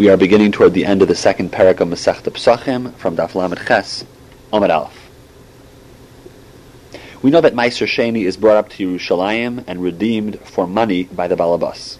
[0.00, 3.34] We are beginning toward the end of the second parak of Masechta Psachim from Daf
[3.34, 4.02] Lamed Ches,
[4.50, 5.10] Amid Aleph.
[7.20, 11.28] We know that Meiser Sheni is brought up to Yerushalayim and redeemed for money by
[11.28, 11.98] the Balabas.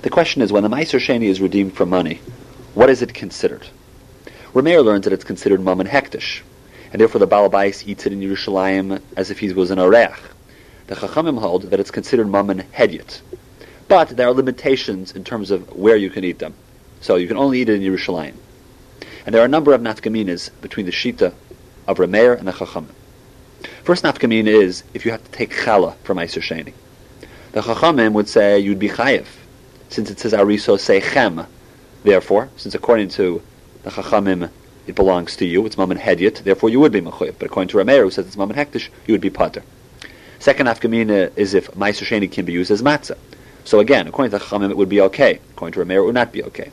[0.00, 2.22] The question is, when the Meiser Sheni is redeemed for money,
[2.72, 3.68] what is it considered?
[4.54, 6.40] Rameir learns that it's considered Mammon Hektish,
[6.92, 10.16] and therefore the Balabais eats it in Yerushalayim as if he was an Oreach.
[10.86, 13.20] The Chachamim hold that it's considered Mammon Hedyot.
[13.86, 16.54] But there are limitations in terms of where you can eat them.
[17.04, 18.32] So you can only eat it in Yerushalayim.
[19.26, 21.34] And there are a number of nafkaminas between the Shita
[21.86, 22.94] of Rameir and the Chachamim.
[23.82, 26.72] First nafkamina is if you have to take challah from Eiser Sheni.
[27.52, 29.26] The Chachamim would say you'd be chayiv,
[29.90, 31.46] since it says Ariso say chem.
[32.04, 33.42] Therefore, since according to
[33.82, 34.48] the Chachamim
[34.86, 37.34] it belongs to you, it's Mammon Hedyot, therefore you would be Mechoyev.
[37.38, 39.62] But according to Rameir, who says it's Mammon Hektish, you would be Pater.
[40.38, 43.18] Second nafkamina is if Meiser Sheni can be used as matzah.
[43.64, 45.38] So again, according to the Chachamim, it would be okay.
[45.50, 46.70] According to Rameir, it would not be okay.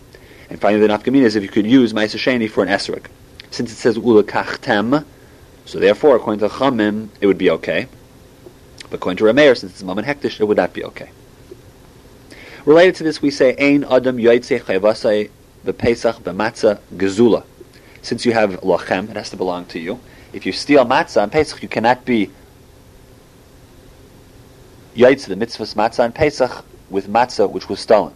[0.52, 3.05] And finally, the nafkamina is if you could use Ma'aser Sheni for an esrog.
[3.52, 5.05] Since it says ulakachtem,
[5.63, 7.88] so therefore, according to Chamim, it would be okay.
[8.90, 11.10] But according to Rameir, since it's Mammon Hektish, it would not be okay.
[12.66, 15.30] Related to this, we say Ein Adam Yoitze Chayvasai
[15.66, 17.46] B'Pesach B'Matzah Gezula.
[18.02, 20.02] Since you have lochem, it has to belong to you.
[20.34, 22.30] If you steal matzah on Pesach, you cannot be
[24.98, 28.13] yaitz the mitzvahs matzah on Pesach with matzah which was stolen.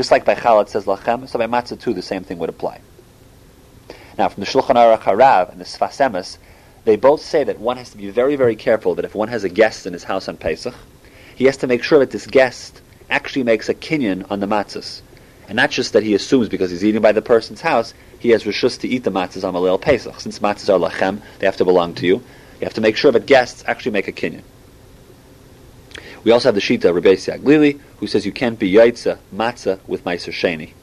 [0.00, 2.48] Just like by Chal it says lachem, so by matzah too the same thing would
[2.48, 2.80] apply.
[4.16, 6.38] Now from the Shulchan Aruch Harav and the Sfas Emes,
[6.86, 9.44] they both say that one has to be very, very careful that if one has
[9.44, 10.74] a guest in his house on Pesach,
[11.36, 15.02] he has to make sure that this guest actually makes a kinyan on the matzahs.
[15.48, 18.44] And not just that he assumes because he's eating by the person's house, he has
[18.44, 20.18] rishus to eat the matzahs on Malil Pesach.
[20.18, 22.14] Since matzahs are lachem, they have to belong to you.
[22.14, 24.44] You have to make sure that guests actually make a kinyan.
[26.22, 30.04] We also have the Shita Rabbi Glili, who says you can't be yaitza matzah with
[30.04, 30.74] Meiser Sheni.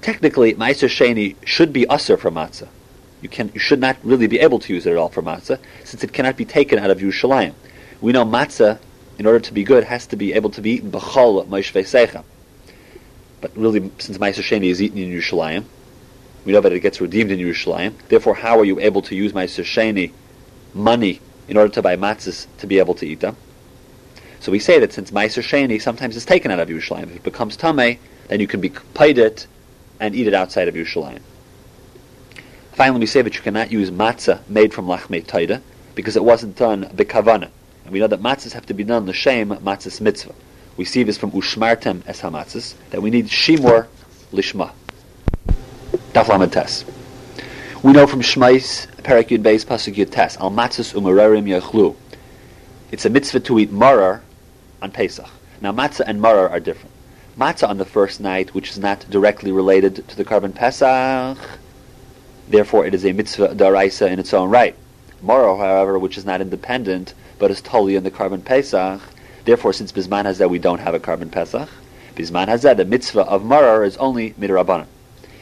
[0.00, 2.68] Technically, Meiser Sheni should be usher for matzah.
[3.22, 5.58] You, can, you should not really be able to use it at all for matzah,
[5.84, 7.54] since it cannot be taken out of Yerushalayim.
[8.00, 8.80] We know matzah,
[9.16, 12.24] in order to be good, has to be able to be eaten b'chol moishvei secha.
[13.40, 15.64] But really, since Meiser Sheni is eaten in Yerushalayim,
[16.44, 17.94] we know that it gets redeemed in Yerushalayim.
[18.08, 20.12] Therefore, how are you able to use Meiser Sheni
[20.74, 23.36] money in order to buy matzahs to be able to eat them?
[24.44, 27.22] So we say that since Meiser Sheni sometimes is taken out of Yerushalayim, if it
[27.22, 27.96] becomes Tameh,
[28.28, 29.46] then you can be paid it
[29.98, 31.22] and eat it outside of Yerushalayim.
[32.72, 35.62] Finally, we say that you cannot use matzah made from lachmei taida
[35.94, 37.48] because it wasn't done bekavana.
[37.84, 40.34] And we know that matzahs have to be done l'shem matzahs mitzvah.
[40.76, 43.86] We see this from ushmartem es hamatzahs, that we need shimur
[44.30, 44.72] lishma.
[46.12, 46.84] Daf tes.
[47.82, 51.96] We know from Shmais, Perak Yud Beis, Pasuk Yud Tes, Al matzahs umararim yachlu.
[52.92, 54.20] It's a mitzvah to eat marar
[54.84, 55.28] on Pesach.
[55.62, 56.94] Now matzah and marar are different.
[57.38, 61.38] Matzah on the first night, which is not directly related to the korban Pesach,
[62.48, 64.76] therefore it is a mitzvah daraisa in its own right.
[65.22, 69.00] Marar, however, which is not independent, but is totally in the korban Pesach,
[69.46, 71.68] therefore since Bisman Hazeh we don't have a korban Pesach,
[72.14, 74.86] Bisman Hazeh, the mitzvah of marar is only midrabanan.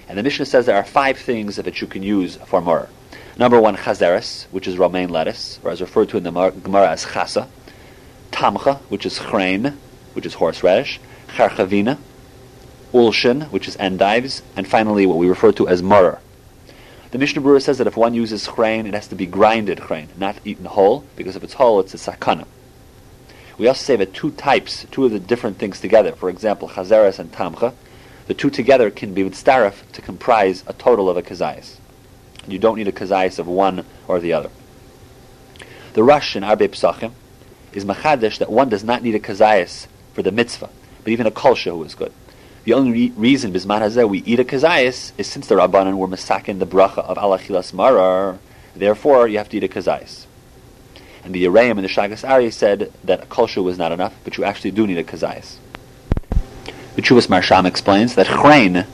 [0.09, 2.89] And the Mishnah says there are five things that you can use for marar.
[3.37, 7.05] Number one, chazeres, which is romaine lettuce, or as referred to in the Gemara as
[7.07, 7.49] chasa
[8.33, 9.77] tamcha, which is chrein,
[10.15, 10.99] which is horseradish,
[11.29, 11.99] charchavina,
[12.93, 16.21] ulshin, which is endives, and finally what we refer to as murer.
[17.13, 20.09] The Mishnah Berurah says that if one uses chrein, it has to be grinded chrein,
[20.17, 22.47] not eaten whole, because if it's whole, it's a sakana.
[23.59, 27.19] We also say that two types, two of the different things together, for example, chazeres
[27.19, 27.75] and tamcha,
[28.27, 31.77] the two together can be with starif to comprise a total of a kazayas.
[32.47, 34.51] You don't need a kazayas of one or the other.
[35.93, 37.13] The Rosh in Arbe Psachim
[37.73, 40.71] is machadish that one does not need a kazayas for the mitzvah,
[41.05, 42.13] but even a kolsha who is good.
[42.65, 46.07] The only re- reason bisman hazeh we eat a kazayas is since the rabbanan were
[46.07, 48.39] masakin the bracha of alachilas marar,
[48.77, 50.27] therefore you have to eat a kazayas.
[51.25, 54.37] And the Yereim and the Shagas Ari said that a kolsha was not enough, but
[54.37, 55.57] you actually do need a kazayas.
[56.95, 58.87] The Chuvas Marsham explains that chrein,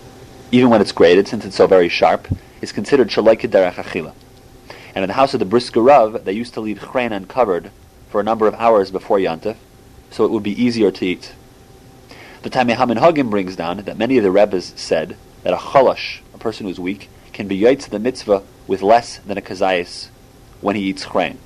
[0.52, 2.28] even when it's grated, since it's so very sharp,
[2.60, 4.12] is considered shalaikid derech achila.
[4.94, 7.70] And in the house of the Brisker they used to leave chrein uncovered
[8.08, 9.56] for a number of hours before Yantif,
[10.10, 11.34] so it would be easier to eat.
[12.42, 16.38] The Taamei HaMinhagim brings down that many of the Rebbes said that a chalash, a
[16.38, 20.08] person who's weak, can be yaitz the mitzvah with less than a kazayas
[20.60, 21.36] when he eats chrein.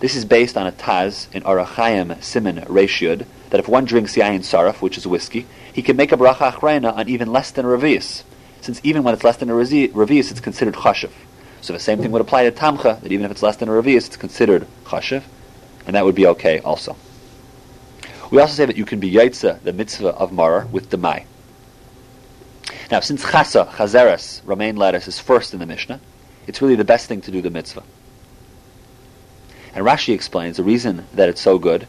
[0.00, 4.40] This is based on a taz in Arachayim Simin Reshiud that if one drinks yayin
[4.40, 7.68] saraf, which is whiskey, he can make a bracha achrayna on even less than a
[7.68, 8.24] revius,
[8.60, 11.12] since even when it's less than a revius, it's considered chashiv.
[11.60, 13.72] So the same thing would apply to tamcha, that even if it's less than a
[13.72, 15.22] revius, it's considered chashiv
[15.86, 16.96] and that would be okay also.
[18.30, 21.26] We also say that you can be yaitza, the mitzvah of marar, with demai.
[22.90, 26.00] Now, since chasa, chazeres, romaine lettuce, is first in the Mishnah,
[26.46, 27.82] it's really the best thing to do the mitzvah.
[29.74, 31.86] And Rashi explains the reason that it's so good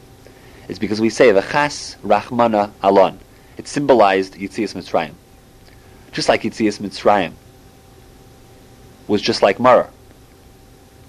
[0.68, 3.20] is because we say the v'chas rachmana alon.
[3.56, 5.14] It symbolized Yitzias Mitzrayim.
[6.12, 7.32] Just like Yitzias Mitzrayim
[9.06, 9.90] was just like Mara.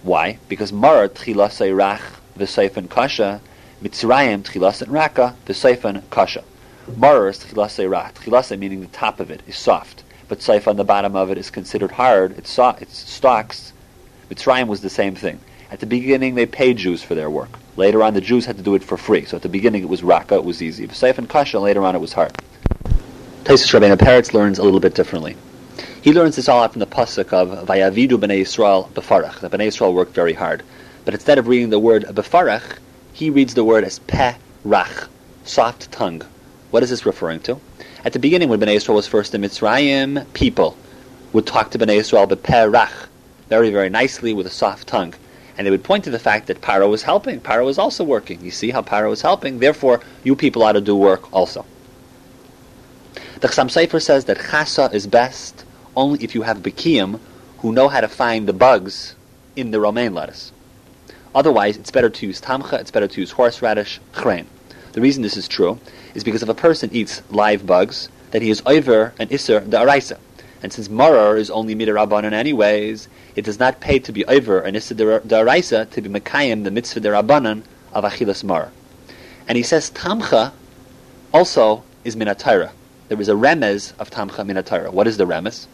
[0.04, 0.38] Why?
[0.50, 2.02] Because Mara tchilasei rach
[2.38, 3.42] v'seifen kasha,
[3.82, 6.44] Mitzrayim tchilasen raka v'seifen kasha.
[6.96, 8.14] Mara is tchilasei rach.
[8.14, 11.38] Tchilase meaning the top of it is soft, but seif on the bottom of it
[11.38, 12.38] is considered hard.
[12.38, 13.74] It's, so, it's stalks.
[14.30, 15.40] Mitzrayim was the same thing.
[15.72, 17.50] At the beginning, they paid Jews for their work.
[17.76, 19.26] Later on, the Jews had to do it for free.
[19.26, 20.88] So at the beginning, it was raka, it was easy.
[20.88, 22.34] Seif and kasha, later on, it was hard.
[23.44, 25.36] Taisus Rabbeinu Peretz learns a little bit differently.
[26.02, 29.40] He learns this all out from the pasuk of Vayavidu b'nei Yisrael befarach.
[29.40, 30.64] The b'nei Yisrael worked very hard,
[31.06, 32.80] but instead of reading the word befarach,
[33.14, 34.36] he reads the word as peh
[34.66, 35.08] rach,
[35.44, 36.24] soft tongue.
[36.72, 37.60] What is this referring to?
[38.04, 40.76] At the beginning, when b'nei Yisrael was first in Mitzrayim, people
[41.32, 43.08] would talk to b'nei Yisrael b'peh rach,
[43.48, 45.14] very very nicely with a soft tongue.
[45.58, 47.40] And they would point to the fact that Paro was helping.
[47.40, 48.44] Paro was also working.
[48.44, 49.60] You see how Paro was helping.
[49.60, 51.66] Therefore, you people ought to do work also.
[53.40, 55.64] The Chassam Sofer says that chasa is best
[55.96, 57.20] only if you have bekiyim
[57.60, 59.16] who know how to find the bugs
[59.56, 60.52] in the romaine lettuce.
[61.36, 64.46] Otherwise, it's better to use tamcha, it's better to use horseradish, chrein.
[64.94, 65.78] The reason this is true
[66.14, 70.18] is because if a person eats live bugs, then he is over an iser da'araisa.
[70.64, 74.78] And since marar is only midirabanan anyways, it does not pay to be over an
[74.78, 78.72] iser da'araisa to be mekayim the mitzvah derabanan of achilas marar.
[79.46, 80.54] And he says tamcha
[81.34, 82.72] also is minatira.
[83.10, 84.90] There is a remez of tamcha minatira.
[84.90, 85.68] What is the remez?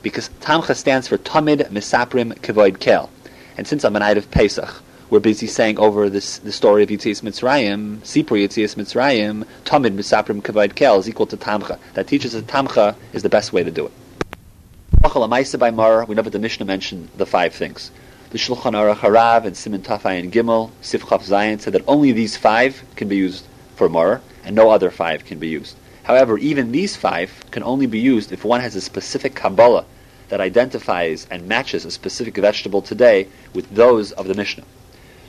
[0.00, 3.10] Because tamcha stands for tamid misaprim kevoid kel.
[3.58, 4.82] And since I'm a night of Pesach,
[5.12, 10.40] we're busy saying over this the story of Yitzias Mitzrayim, Sipur Yitzias Mitzrayim, Tamid Misaprim
[10.40, 11.78] Kavod Kel is equal to Tamcha.
[11.92, 15.58] That teaches that Tamcha is the best way to do it.
[15.58, 17.90] by Mar, we know that the Mishnah mentioned the five things.
[18.30, 22.38] The Shulchan Aruch Harav and Siman Tafai and Gimel, Sifchaf Zion said that only these
[22.38, 23.44] five can be used
[23.76, 25.76] for Mar, and no other five can be used.
[26.04, 29.84] However, even these five can only be used if one has a specific Kabbalah
[30.30, 34.64] that identifies and matches a specific vegetable today with those of the Mishnah.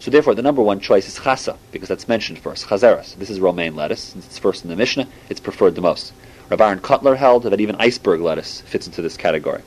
[0.04, 2.68] So therefore, the number one choice is chasa, because that's mentioned first.
[2.68, 3.16] Chazeras.
[3.16, 4.02] This is romaine lettuce.
[4.02, 6.12] Since it's first in the Mishnah, it's preferred the most.
[6.52, 9.62] Aaron Kotler held that even iceberg lettuce fits into this category.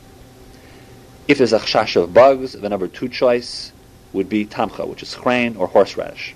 [1.27, 3.73] If there's a chash of bugs, the number two choice
[4.13, 6.35] would be tamcha, which is chrein or horseradish.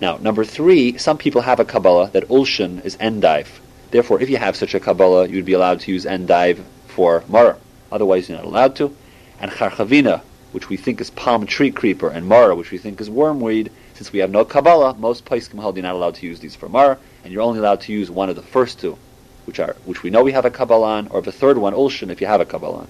[0.00, 3.48] Now, number three, some people have a Kabbalah that ulshin is endive.
[3.90, 7.56] Therefore, if you have such a Kabbalah, you'd be allowed to use endive for mar.
[7.90, 8.94] Otherwise, you're not allowed to.
[9.40, 10.22] And charchavina,
[10.52, 14.12] which we think is palm tree creeper, and mara, which we think is wormweed, since
[14.12, 17.32] we have no Kabbalah, most Paiskim you're not allowed to use these for mara, and
[17.32, 18.96] you're only allowed to use one of the first two,
[19.44, 22.10] which are which we know we have a Kabbalah on, or the third one, Ulshin,
[22.10, 22.88] if you have a Kabbalah on.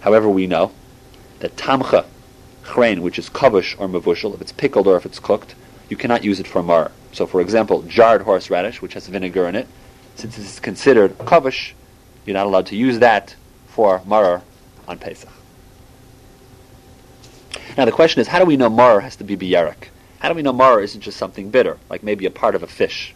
[0.00, 0.72] However, we know
[1.40, 2.04] that Tamcha,
[2.64, 5.54] chrein, which is kavush or mavushal, if it's pickled or if it's cooked,
[5.88, 6.92] you cannot use it for mar.
[7.12, 9.66] So, for example, jarred horseradish, which has vinegar in it,
[10.14, 11.72] since it is considered kavush,
[12.24, 13.34] you're not allowed to use that
[13.68, 14.42] for mar
[14.86, 15.30] on Pesach.
[17.76, 19.88] Now the question is, how do we know mar has to be biyarik?
[20.18, 22.66] How do we know mar isn't just something bitter, like maybe a part of a
[22.66, 23.14] fish?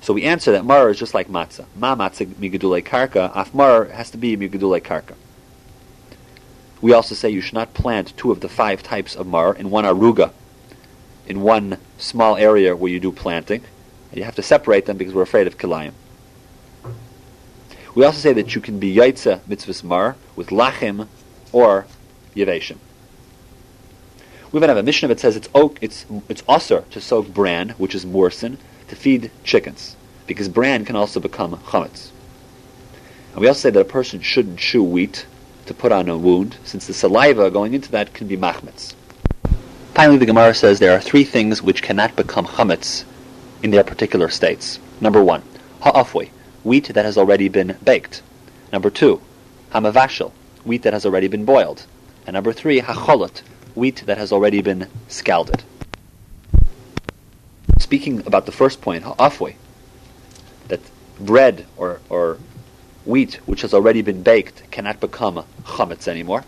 [0.00, 1.66] So we answer that mar is just like matzah.
[1.74, 5.14] Ma matzah migudule karka, af mar has to be migudule karka.
[6.80, 9.70] We also say you should not plant two of the five types of mar in
[9.70, 10.32] one aruga,
[11.26, 13.62] in one small area where you do planting.
[14.12, 15.92] You have to separate them because we're afraid of kilayim.
[17.94, 21.08] We also say that you can be yaitza mitzvahs mar with lachim
[21.52, 21.86] or
[22.34, 22.78] yeveshim.
[24.52, 27.70] We even have a Mishnah that says it's oak, it's it's usher to soak bran,
[27.70, 32.10] which is morsin, to feed chickens, because bran can also become chametz.
[33.32, 35.26] And we also say that a person shouldn't chew wheat
[35.66, 38.94] to put on a wound, since the saliva going into that can be machmetz.
[39.94, 43.04] Finally, the Gemara says there are three things which cannot become chametz
[43.62, 44.78] in their particular states.
[45.00, 45.42] Number one,
[45.80, 46.30] ha'afwe,
[46.62, 48.22] wheat that has already been baked.
[48.72, 49.20] Number two,
[49.72, 50.30] hamavashel,
[50.64, 51.84] wheat that has already been boiled.
[52.26, 53.42] And number three, hacholot,
[53.76, 55.62] wheat that has already been scalded.
[57.78, 59.54] Speaking about the first point, afwe,
[60.68, 60.80] that
[61.20, 62.38] bread or, or
[63.04, 66.44] wheat which has already been baked cannot become chametz anymore.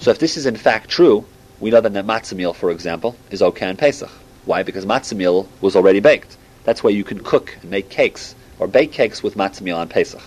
[0.00, 1.24] So if this is in fact true,
[1.60, 4.10] we know that the matzah meal, for example, is okay on Pesach.
[4.44, 4.62] Why?
[4.62, 6.36] Because matzah meal was already baked.
[6.64, 9.88] That's why you can cook and make cakes or bake cakes with matzah meal on
[9.88, 10.22] Pesach.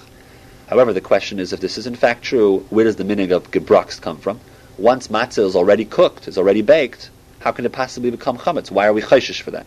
[0.68, 3.50] However, the question is, if this is in fact true, where does the meaning of
[3.52, 4.40] gebrux come from?
[4.80, 7.10] Once matzah is already cooked, is already baked,
[7.40, 8.72] how can it possibly become chametz?
[8.72, 9.66] Why are we chayshish for that?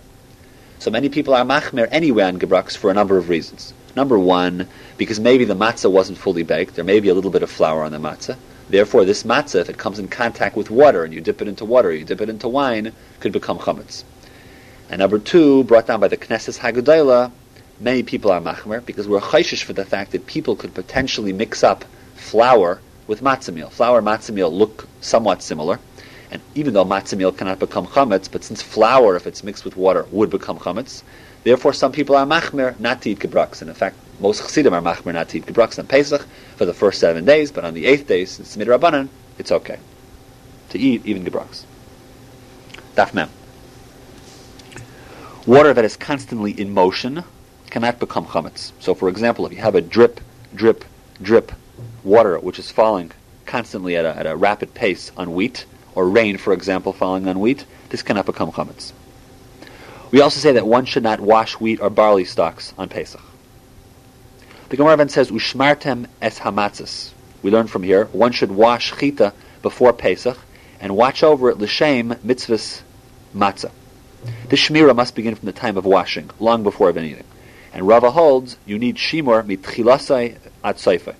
[0.78, 3.72] So many people are machmer anyway on gebraks for a number of reasons.
[3.94, 4.66] Number one,
[4.96, 6.74] because maybe the matzah wasn't fully baked.
[6.74, 8.36] There may be a little bit of flour on the matzah.
[8.68, 11.64] Therefore, this matzah, if it comes in contact with water and you dip it into
[11.64, 14.04] water, you dip it into wine, could become chametz.
[14.88, 17.30] And number two, brought down by the Knesset Haggadah,
[17.80, 21.62] many people are machmer because we're chayshish for the fact that people could potentially mix
[21.62, 23.70] up flour with matzah meal.
[23.70, 25.78] Flour and matzah meal look somewhat similar.
[26.30, 29.76] And even though matzah meal cannot become chametz, but since flour, if it's mixed with
[29.76, 31.02] water, would become chametz,
[31.44, 33.60] therefore some people are machmer not to eat gebraks.
[33.60, 36.74] And in fact, most chassidim are machmer not to eat gebraks on Pesach for the
[36.74, 39.78] first seven days, but on the eighth day, since midrabanan, it's okay
[40.70, 41.64] to eat even gebraks.
[42.96, 43.28] Daf mem.
[45.46, 47.24] Water that is constantly in motion
[47.68, 48.72] cannot become chametz.
[48.80, 50.20] So, for example, if you have a drip,
[50.54, 50.84] drip,
[51.20, 51.52] drip
[52.04, 53.12] water which is falling
[53.46, 57.38] constantly at a, at a rapid pace on wheat, or rain, for example, falling on
[57.40, 58.92] wheat, this cannot become chametz.
[60.10, 63.20] We also say that one should not wash wheat or barley stalks on Pesach.
[64.68, 67.10] The Gemara then says, "Ushmartem es hamatzis."
[67.42, 70.38] We learn from here one should wash chita before Pesach
[70.80, 72.82] and watch over it l'shem mitzvahs
[73.34, 73.70] matzah.
[74.48, 77.24] The shmira must begin from the time of washing, long before of anything.
[77.72, 81.14] And Rava holds you need shimur mitchilasai at soifai.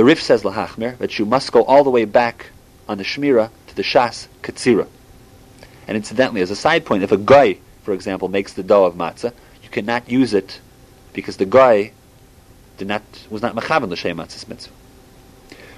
[0.00, 2.52] The Rif says lahachmir that you must go all the way back
[2.88, 4.86] on the shmira to the shas katsira.
[5.86, 8.94] And incidentally, as a side point, if a guy, for example, makes the dough of
[8.94, 10.58] matzah, you cannot use it
[11.12, 11.92] because the guy
[12.78, 14.72] did not was not mechavan l'shem matzah's mitzvah.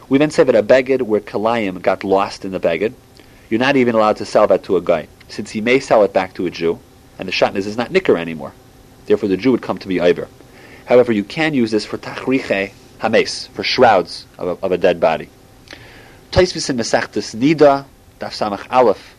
[0.09, 2.93] We then say that a beged where kalayim got lost in the beged,
[3.51, 6.13] you're not even allowed to sell that to a guy, since he may sell it
[6.13, 6.79] back to a Jew,
[7.19, 8.53] and the shatnez is not nicker anymore.
[9.07, 10.29] Therefore, the Jew would come to be Iver.
[10.87, 12.71] However, you can use this for tachriche
[13.03, 15.29] hames, for shrouds of a, of a dead body.
[16.31, 17.85] Taisvis in Mesechtes Nida,
[18.21, 19.15] Daf Samach Aleph,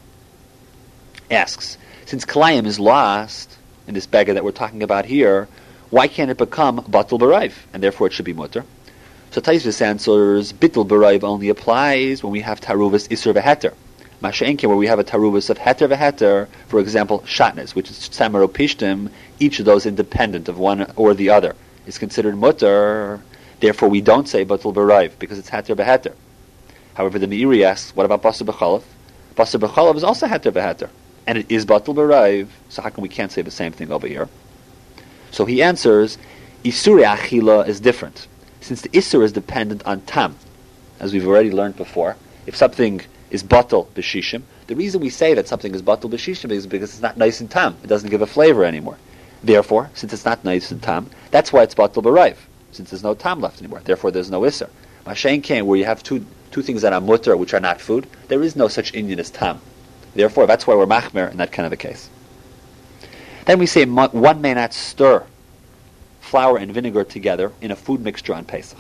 [1.30, 3.56] asks, since Kalayim is lost
[3.88, 5.48] in this beggar that we're talking about here,
[5.90, 8.66] why can't it become Batal Baraiv, and therefore it should be Mutter?
[9.32, 13.74] So Taisvis answers, Bittul Baraiv only applies when we have Taruvas Isser Veheter.
[14.22, 18.48] Masha'enke, where we have a Taruvas of Heter Veheter, for example, Shatnes, which is Samaro
[18.48, 19.10] Pishtim,
[19.40, 23.22] each of those independent of one or the other, is considered Mutter.
[23.64, 26.14] Therefore, we don't say Batul Baraiv, because it's Heter Veheter.
[26.96, 28.84] However, the Meiri asks, what about Basar B'chalav?
[29.36, 30.90] Basar B'chalav is also Heter Veheter,
[31.26, 34.06] and it is Batul Baraiv, so how come we can't say the same thing over
[34.06, 34.28] here?
[35.32, 36.18] So he answers,
[36.66, 38.28] Isuri Achila is different,
[38.60, 40.36] since the Isur is dependent on Tam,
[41.00, 42.18] as we've already learned before.
[42.46, 43.00] If something
[43.32, 47.02] is Batul B'shishim, the reason we say that something is Batul B'shishim is because it's
[47.02, 47.78] not nice and Tam.
[47.82, 48.98] It doesn't give a flavor anymore.
[49.42, 52.36] Therefore, since it's not nice and Tam, that's why it's Batul Baraiv,
[52.74, 53.82] since there's no Tam left anymore.
[53.84, 54.70] Therefore, there's no Isur.
[55.06, 58.08] Mashen came where you have two two things that are mutter, which are not food,
[58.28, 59.60] there is no such Indian as tam.
[60.14, 62.10] Therefore, that's why we're machmer in that kind of a case.
[63.46, 65.26] Then we say one may not stir
[66.22, 68.78] flour and vinegar together in a food mixture on Pesach.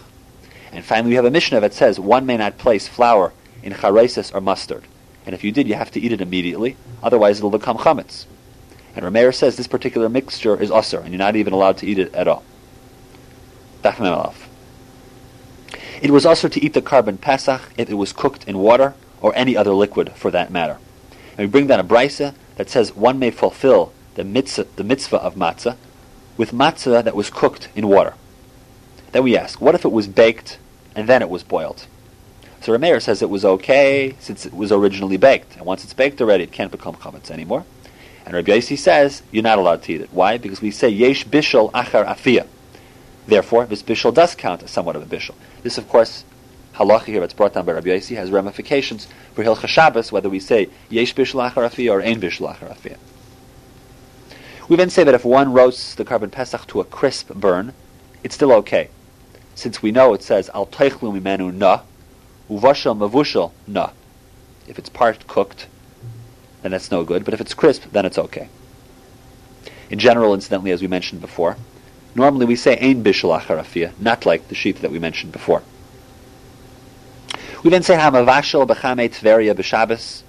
[0.72, 3.34] And finally, we have a Mishnah that says one may not place flour
[3.64, 4.84] in charesis or mustard.
[5.26, 8.26] And if you did, you have to eat it immediately, otherwise it'll become chametz.
[8.96, 11.98] And Rameir says this particular mixture is usr, and you're not even allowed to eat
[11.98, 12.44] it at all.
[16.02, 19.34] It was also to eat the carbon pesach if it was cooked in water or
[19.36, 20.78] any other liquid for that matter.
[21.32, 25.18] And we bring down a brisa that says one may fulfill the mitzvah, the mitzvah
[25.18, 25.78] of matzah
[26.38, 28.13] with matzah that was cooked in water.
[29.12, 30.58] Then we ask, what if it was baked
[30.96, 31.88] and then it was boiled?
[32.62, 36.22] So Rameir says it was okay since it was originally baked, and once it's baked
[36.22, 37.66] already, it can't become chametz anymore.
[38.25, 40.13] And Rabbi Yossi says you're not allowed to eat it.
[40.13, 40.38] Why?
[40.38, 42.48] Because we say yesh bishul achar afiyah.
[43.25, 45.36] Therefore, this bishul does count as somewhat of a bishul.
[45.62, 46.25] This, of course,
[46.75, 50.39] halacha here that's brought down by Rabbi Yossi has ramifications for Hilcha Shabbos, whether we
[50.39, 52.98] say yesh bishul achar or ein bishul achar
[54.68, 57.74] We then say that if one roasts the carbon pesach to a crisp burn,
[58.24, 58.89] it's still okay,
[59.56, 61.82] since we know it says al teichlu mimenu na,
[62.50, 63.92] uvashal mavushal na.
[64.68, 65.68] If it's part cooked,
[66.62, 67.25] then that's no good.
[67.25, 68.48] But if it's crisp, then it's okay.
[69.89, 71.58] In general, incidentally, as we mentioned before,
[72.15, 75.63] Normally we say ein bishul acharafia, not like the sheet that we mentioned before.
[77.63, 80.24] We then say hamavashal b'chame tveria b'shabbos.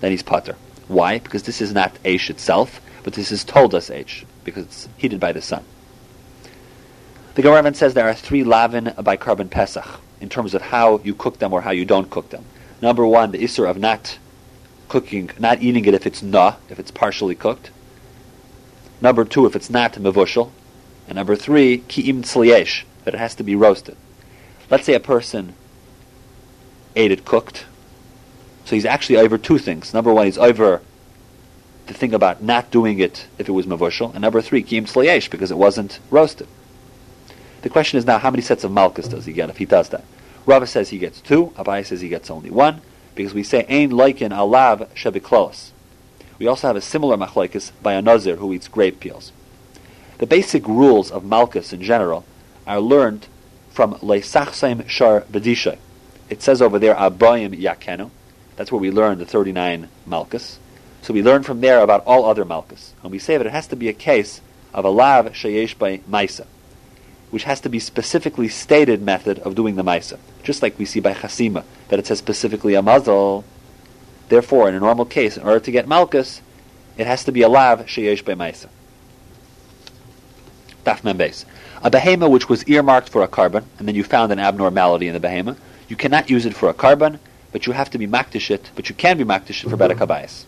[0.00, 0.56] Then he's potter.
[0.86, 1.18] Why?
[1.18, 5.20] Because this is not Aish itself, but this is told us Aish, because it's heated
[5.20, 5.64] by the sun.
[7.34, 11.14] The Gemara says there are three lavin by korban pesach in terms of how you
[11.14, 12.44] cook them or how you don't cook them.
[12.80, 14.18] Number one, the isser of not
[14.88, 17.70] cooking, not eating it if it's na, if it's partially cooked.
[19.00, 20.50] Number two, if it's not mevushal.
[21.06, 23.96] And number three, ki'im tzliyesh, that it has to be roasted.
[24.70, 25.54] Let's say a person
[26.94, 27.64] ate it cooked.
[28.64, 29.94] So he's actually over two things.
[29.94, 30.82] Number one, he's over
[31.86, 35.30] the thing about not doing it if it was mavushal, and number three, kiyim tzlayesh,
[35.30, 36.46] because it wasn't roasted.
[37.62, 39.88] The question is now, how many sets of malchus does he get if he does
[39.88, 40.04] that?
[40.44, 42.82] Rava says he gets two, Abai says he gets only one,
[43.14, 45.70] because we say, ein laikin alav shabiklos.
[46.38, 49.32] We also have a similar machlokes by a nazir who eats grape peels.
[50.18, 52.24] The basic rules of malchus in general
[52.66, 53.26] are learned
[53.70, 55.78] from leisachseim shar bedishay.
[56.28, 58.10] It says over there, abayim yakenu.
[58.56, 60.58] That's where we learn the 39 malchus.
[61.02, 62.92] So we learn from there about all other malchus.
[63.02, 64.40] And we say that it has to be a case
[64.74, 66.46] of a lav sheyesh by maisa,
[67.30, 70.18] which has to be specifically stated method of doing the maisa.
[70.42, 73.44] Just like we see by chasima, that it says specifically a mazal.
[74.28, 76.42] Therefore, in a normal case, in order to get malchus,
[76.96, 78.68] it has to be a lav sheyesh by maisa.
[80.84, 81.44] Daf membes.
[81.82, 85.14] A behema which was earmarked for a carbon, and then you found an abnormality in
[85.14, 85.56] the behema,
[85.88, 87.18] you cannot use it for a carbon,
[87.52, 89.78] but you have to be makdish it, but you can be makdish it for mm-hmm.
[89.78, 90.44] better kabayas.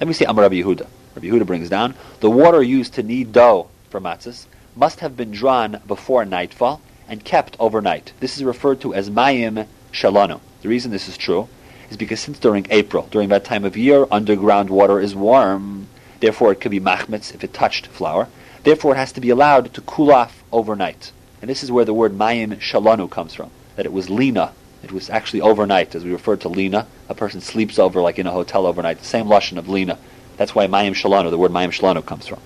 [0.00, 0.86] Let me see Amar Rabbi Yehuda.
[1.14, 5.30] Rabbi Yehuda brings down, the water used to knead dough for matzahs must have been
[5.30, 8.12] drawn before nightfall and kept overnight.
[8.18, 10.40] This is referred to as mayim shalano.
[10.62, 11.48] The reason this is true
[11.94, 15.86] is because since during April, during that time of year, underground water is warm.
[16.18, 18.26] Therefore, it could be machmetz if it touched flour.
[18.64, 21.12] Therefore, it has to be allowed to cool off overnight.
[21.40, 23.50] And this is where the word mayim shalanu comes from.
[23.76, 24.52] That it was lina.
[24.82, 26.86] It was actually overnight, as we refer to lina.
[27.08, 28.98] A person sleeps over like in a hotel overnight.
[28.98, 29.96] The same lashon of lina.
[30.36, 32.40] That's why mayim shalanu, the word mayim shalanu comes from.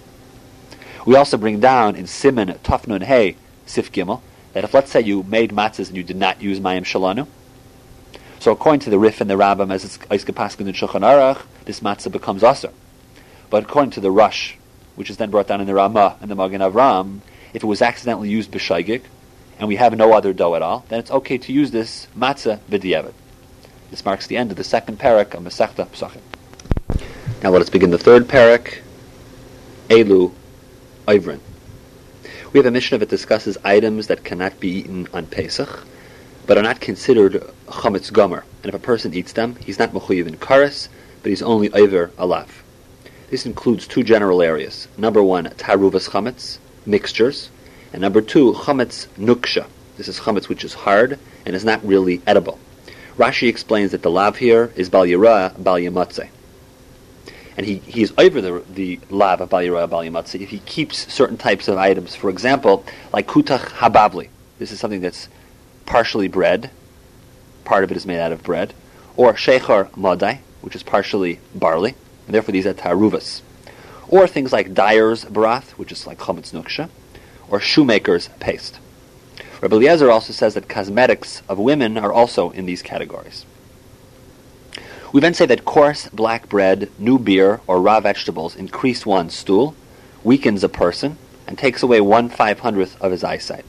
[1.07, 4.21] We also bring down in Simon Tafnun Hey Sif Gimel
[4.53, 7.27] that if let's say you made matzahs and you did not use mayim shalanu,
[8.41, 11.81] so according to the Rif and the Rambam, as it's Eiske in Shulchan Aruch, this
[11.81, 12.73] matzah becomes aser.
[13.51, 14.55] But according to the Rosh,
[14.95, 17.21] which is then brought down in the Ramah and the Magen Avram,
[17.53, 19.03] if it was accidentally used b'shaygik,
[19.59, 22.61] and we have no other dough at all, then it's okay to use this matzah
[22.71, 23.13] v'diavad.
[23.91, 26.21] This marks the end of the second parak of Masechta Pesachim.
[27.43, 28.79] Now let us begin the third parak,
[29.89, 30.33] Elu
[31.07, 31.41] Ivrin.
[32.53, 35.87] We have a Mishnah that discusses items that cannot be eaten on Pesach,
[36.49, 37.35] but are not considered
[37.67, 38.43] chametz gomer.
[38.63, 40.89] And if a person eats them, he's not mechuyev in kares,
[41.23, 42.49] but he's only over alaf.
[43.31, 44.89] This includes two general areas.
[44.97, 47.51] Number one, taruvas chametz, mixtures,
[47.93, 49.67] and number two, chametz nuksha.
[49.99, 52.59] This is chametz which is hard and is not really edible.
[53.19, 56.31] Rashi explains that the lav here is bal yirah, bal yamatze.
[57.59, 60.61] And he, he is over the, the lav of bal yirah, bal yamatze if he
[60.61, 62.15] keeps certain types of items.
[62.15, 64.31] For example, like kutach habavli.
[64.59, 65.29] This is something that's
[65.89, 66.71] partially bread,
[67.65, 68.75] part of it is made out of bread,
[69.17, 71.95] or shechar madai, which is partially barley,
[72.27, 73.41] and therefore these are taruvas.
[74.07, 76.91] Or things like dyer's broth, which is like chametz nuksha,
[77.49, 78.79] or shoemaker's paste.
[79.63, 83.47] Rabbi Eliezer also says that cosmetics of women are also in these categories.
[85.11, 89.75] We then say that coarse black bread, new beer, or raw vegetables increase one's stool,
[90.23, 93.65] weakens a person, and takes away one five hundredth of his eyesight.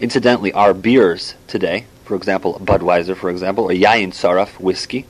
[0.00, 5.06] Incidentally, our beers today, for example, Budweiser, for example, or Yain Saraf, whiskey,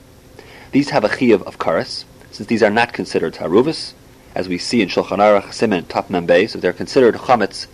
[0.71, 3.93] these have a chiyuv of karas, since these are not considered taruvas,
[4.33, 7.67] as we see in Shulchan Aruch Simen Taf Mem so they're considered chametz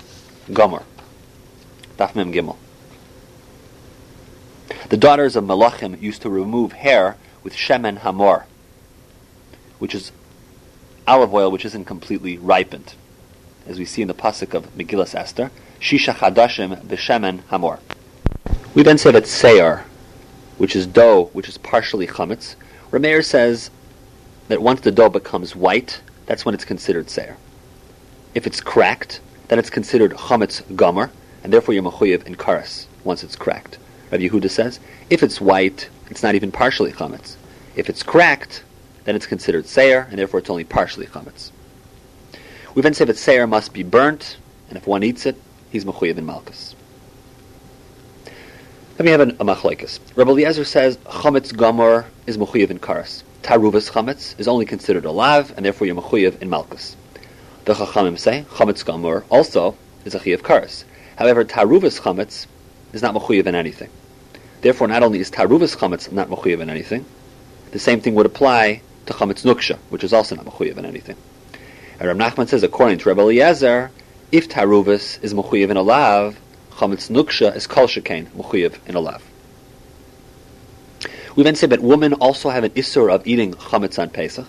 [0.52, 0.84] gomer.
[1.98, 2.58] Taf Mem Gimel.
[4.90, 8.46] The daughters of Melachim used to remove hair with shemen hamor,
[9.80, 10.12] which is
[11.08, 12.94] olive oil which isn't completely ripened,
[13.66, 15.50] as we see in the pasuk of Megillas Esther.
[15.86, 17.78] Shisha Chadashim B'Shemen Hamor.
[18.74, 19.86] We then say that Seir,
[20.58, 22.56] which is dough, which is partially chametz,
[22.90, 23.70] Rameir says
[24.48, 27.38] that once the dough becomes white, that's when it's considered Seir.
[28.34, 31.12] If it's cracked, then it's considered chametz gomer,
[31.44, 33.78] and therefore you're mechuyev in karas once it's cracked.
[34.10, 34.80] Rabbi Yehuda says,
[35.12, 37.36] if it's white, it's not even partially chametz.
[37.76, 38.64] If it's cracked,
[39.04, 41.52] then it's considered seir, and therefore it's only partially chametz.
[42.74, 45.40] We then say that seir must be burnt, and if one eats it,
[45.72, 46.76] he's mechuyev in malchus.
[48.98, 50.00] Then we have an, a machlekes.
[50.16, 53.24] Rabbi Eliezer says chametz gomer is mechuyev in karas.
[53.44, 56.96] Taruvas chametz is only considered a lav, and therefore you're mechuyev in malchus.
[57.66, 59.76] The chachamim say chametz gomer also
[60.06, 60.86] is a chiyav karas.
[61.18, 62.48] However, taruvas chametz
[62.94, 63.90] is not mechuyev in anything.
[64.62, 67.06] Therefore, not only is taruvas chametz not mechuyev in anything,
[67.72, 71.18] the same thing would apply to chametz nuksha, which is also not mechuyev in anything.
[72.00, 73.92] And Rab Nachman says, according to Rabbi Eliezer,
[74.36, 76.38] if taruvas is mechuyev in a lav,
[76.72, 79.24] chametz nuksha is kol shekain mechuyev in a lav.
[81.38, 84.46] We then say that women also have an isur of eating chametz on Pesach,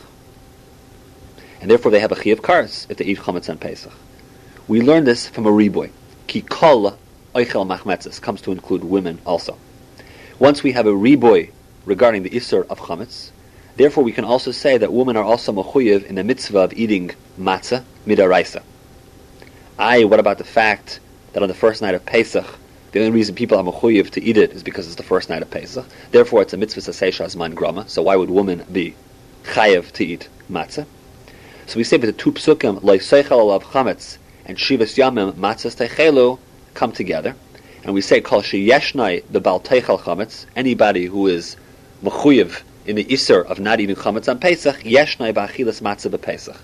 [1.60, 3.92] and therefore they have a chiyav karas if they eat chametz on Pesach.
[4.66, 5.92] We learn this from a riboy.
[6.26, 6.98] Ki kol
[7.36, 9.56] oichel machmetzes comes to include women also.
[10.40, 11.52] Once we have a riboy
[11.84, 13.30] regarding the isur of chametz,
[13.76, 17.10] Therefore, we can also say that women are also mechuyev in the mitzvah of eating
[17.38, 18.62] matzah midaraisa.
[19.78, 20.04] I.
[20.04, 21.00] What about the fact
[21.32, 22.46] that on the first night of Pesach,
[22.92, 25.42] the only reason people are mechuyev to eat it is because it's the first night
[25.42, 25.84] of Pesach.
[26.12, 27.86] Therefore, it's a mitzvah sasesha man grama.
[27.86, 28.94] So why would women be
[29.44, 30.86] chayev to eat matzah?
[31.66, 36.38] So we say that the two psukim loiseichel alav chametz and shivas yamim matzah teichelu
[36.72, 37.36] come together,
[37.84, 40.46] and we say kol sheyeshnai the bal teichel chametz.
[40.56, 41.56] Anybody who is
[42.02, 46.56] mechuyev in the iser of not eating chametz on Pesach, yeshnai ba'achilas matzah b'Pesach.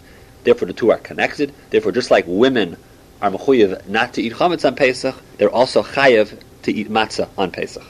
[0.45, 1.53] Therefore, the two are connected.
[1.69, 2.79] Therefore, just like women
[3.23, 7.53] are mechuyev not to eat chametz on Pesach, they're also chayev to eat matzah on
[7.53, 7.85] Pesach.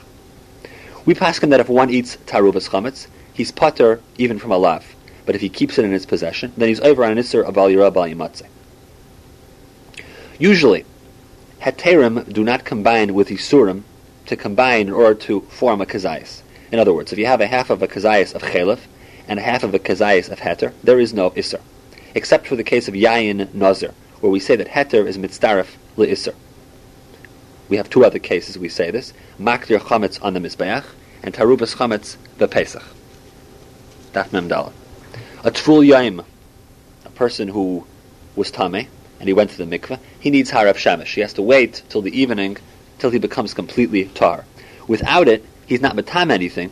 [1.05, 4.85] We pass him that if one eats tarubas chametz, he's putter even from a lav.
[5.25, 7.57] But if he keeps it in his possession, then he's over on an iser of
[7.57, 8.29] al yirah bal
[10.37, 10.85] Usually,
[11.61, 13.83] heterim do not combine with isurim
[14.27, 16.41] to combine in order to form a kazayas.
[16.71, 18.79] In other words, if you have a half of a kazayas of chelif
[19.27, 21.61] and a half of a kazayas of heter, there is no isser,
[22.13, 26.33] except for the case of yayin nazir, where we say that heter is mitzdarif le'isser.
[27.67, 30.85] We have two other cases we say this: makdir chametz on the mizbeach
[31.21, 32.83] and tarubas chametz the pesach.
[34.13, 36.23] Daf mem A tful yaim,
[37.03, 37.85] a person who
[38.33, 38.87] was tame
[39.19, 41.15] and he went to the mikveh, he needs harav shemesh.
[41.15, 42.55] He has to wait till the evening
[42.99, 44.45] till he becomes completely tar.
[44.87, 46.71] Without it, he's not matam anything,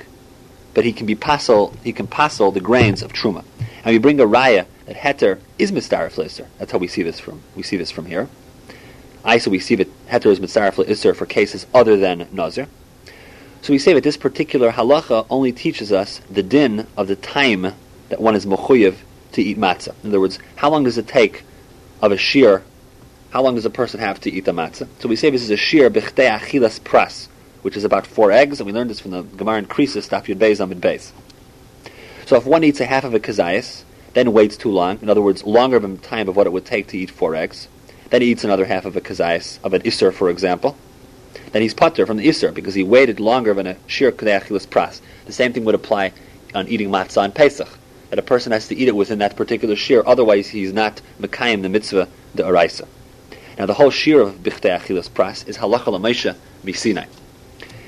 [0.73, 3.43] but he can be passel, he can passel the grains of truma.
[3.83, 6.47] And we bring a raya that heter is mistarif lister.
[6.57, 7.41] That's how we see this from.
[7.55, 8.27] We see this from here.
[9.23, 12.67] I so we see that heter is mistarif lister for cases other than nazir.
[13.61, 17.73] So we say that this particular halacha only teaches us the din of the time
[18.09, 18.95] that one is mechuyev
[19.33, 19.93] to eat matzah.
[20.03, 21.43] In other words, how long does it take
[22.01, 22.63] of a shear?
[23.29, 24.87] How long does a person have to eat the matzah?
[24.99, 27.27] So we say this is a shear b'chtei achilas pras
[27.61, 30.25] which is about four eggs, and we learned this from the Gemara in Krisis, Daf
[30.25, 31.11] Yud Beis Amid Beis.
[32.25, 33.83] So if one eats a half of a kazayas,
[34.13, 36.65] then waits too long, in other words, longer than the time of what it would
[36.65, 37.67] take to eat four eggs,
[38.09, 40.75] then he eats another half of a kazayas, of an isser, for example,
[41.51, 45.01] then he's putter from the isser, because he waited longer than a shir kadeachilis pras.
[45.25, 46.11] The same thing would apply
[46.53, 47.69] on eating matzah on Pesach,
[48.09, 51.61] that a person has to eat it within that particular shir, otherwise he's not mekayim
[51.61, 52.87] the mitzvah the araisa.
[53.57, 57.07] Now the whole shir of bichtei achilas pras is halacha l'meisha misinai.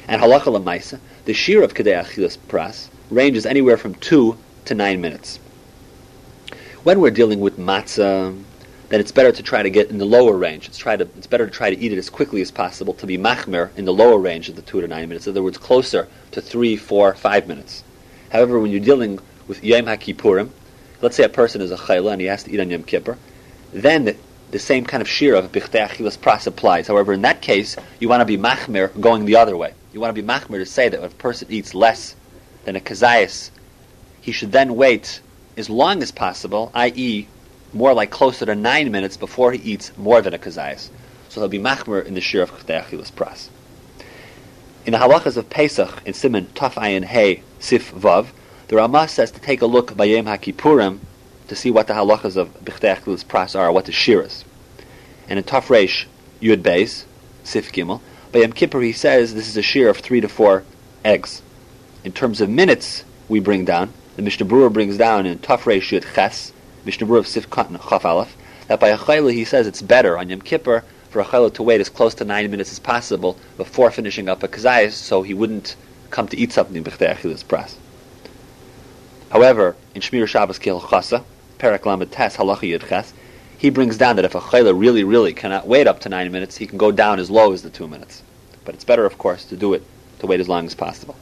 [0.08, 5.40] And halacha lemaisa, the shear of kedei pras ranges anywhere from two to nine minutes.
[6.84, 8.42] When we're dealing with matzah,
[8.90, 10.68] then it's better to try to get in the lower range.
[10.68, 13.08] It's try to it's better to try to eat it as quickly as possible to
[13.08, 15.26] be machmer in the lower range of the two to nine minutes.
[15.26, 17.84] In other words, closer to three, four, five minutes.
[18.32, 20.50] However, when you're dealing with Yom HaKippurim,
[21.02, 23.18] let's say a person is a chayla and he has to eat on Yom Kippur,
[23.72, 24.16] then the,
[24.52, 26.88] the same kind of shear of bichtei achilas pras applies.
[26.88, 30.14] However, in that case, you want to be machmer going the other way you want
[30.14, 32.16] to be machmer to say that if a person eats less
[32.66, 33.52] than a kazayas,
[34.22, 35.22] he should then wait
[35.58, 37.28] as long as possible, i.e.,
[37.74, 40.90] more like closer to nine minutes before he eats more than a kazayas.
[41.30, 43.50] So he'll be machmer in the shir of Chdei Pras.
[44.86, 48.28] In the halachas of Pesach, in Simon Taf Ayin Hey Sif Vav,
[48.68, 51.00] the Ramah says to take a look by Yom HaKippurim
[51.48, 54.44] to see what the halachas of B'chtei Pras are, what the shir is.
[55.28, 56.06] And in Taf Reish
[56.42, 57.06] Yud Beis,
[57.44, 60.64] Sif Gimel, by Yom Kippur, he says this is a shear of three to four
[61.06, 61.42] eggs.
[62.04, 66.06] In terms of minutes, we bring down, the Mishnah Berurah brings down in Taf Shut
[66.14, 66.52] Ches,
[66.86, 70.20] Mishnah Berurah of Sif Katan Chaf Aleph, that by a chayla he says it's better
[70.20, 73.38] on Yom Kippur for a chayla to wait as close to nine minutes as possible
[73.58, 75.76] before finishing up a kazayas, so he wouldn't
[76.12, 77.76] come to eat something b'chtei achilas pras.
[79.32, 81.24] However, in Shemiras Shabbos Kehilchasa,
[81.58, 83.14] Perak Lamed Tes Halacha Yud Ches,
[83.58, 86.58] he brings down that if a chayla really, really cannot wait up to nine minutes,
[86.58, 88.22] he can go down as low as the two minutes.
[88.64, 89.82] But it's better, of course, to do it,
[90.20, 91.16] to wait as long as possible.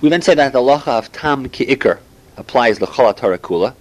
[0.00, 1.98] We then say that the lacha of tam ki'ikr
[2.36, 3.74] applies l'chol tarakula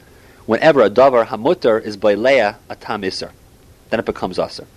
[0.45, 3.32] whenever a davar hamutter is by leah a tam iser.
[3.89, 4.67] Then it becomes aser.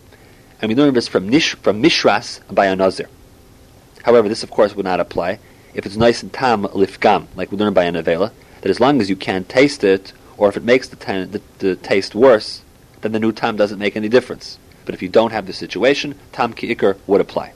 [0.61, 3.09] And we learn this from, nish, from mishras by a.
[4.05, 5.41] However, this of course would not apply
[5.75, 8.33] if it's nice and tam lifgam, like we learn by a that
[8.71, 11.77] as long as you can't taste it, or if it makes the, ten, the, the
[11.77, 12.63] taste worse,
[13.01, 14.59] then the new tam doesn't make any difference.
[14.85, 17.53] But if you don't have the situation, tam ki ikr would apply.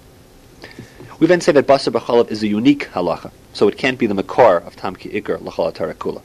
[1.19, 4.15] We then say that basar b'chalav is a unique halacha, so it can't be the
[4.15, 6.21] makor of tam ki ikr l'chala tarakula.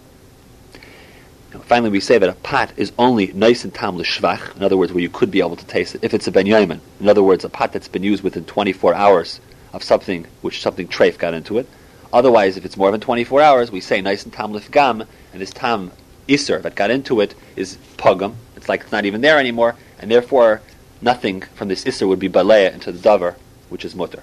[1.63, 4.91] Finally, we say that a pot is only nice and tam l'shvach, in other words,
[4.91, 6.81] where you could be able to taste it, if it's a ben yamin.
[6.99, 9.39] In other words, a pot that's been used within 24 hours
[9.71, 11.69] of something which something treif got into it.
[12.11, 15.51] Otherwise, if it's more than 24 hours, we say nice and tam lifgam, and this
[15.51, 15.93] tam
[16.27, 18.35] Isser that got into it is pogum.
[18.57, 20.61] It's like it's not even there anymore, and therefore
[21.01, 23.35] nothing from this Isser would be balea into the davar,
[23.69, 24.21] which is mutter.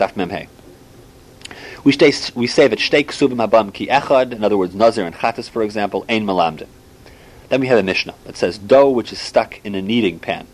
[0.00, 0.48] Daf memhe.
[1.84, 5.14] We, stay, we say that shtei ksubim habam ki echad, in other words, nazir and
[5.14, 6.68] chatas, for example, ein malamdim.
[7.50, 10.46] Then we have a Mishnah that says dough which is stuck in a kneading pan,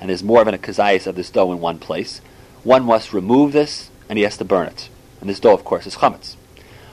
[0.00, 2.20] and there's more than a kazayas of this dough in one place.
[2.62, 4.88] One must remove this, and he has to burn it.
[5.20, 6.36] And this dough, of course, is chametz.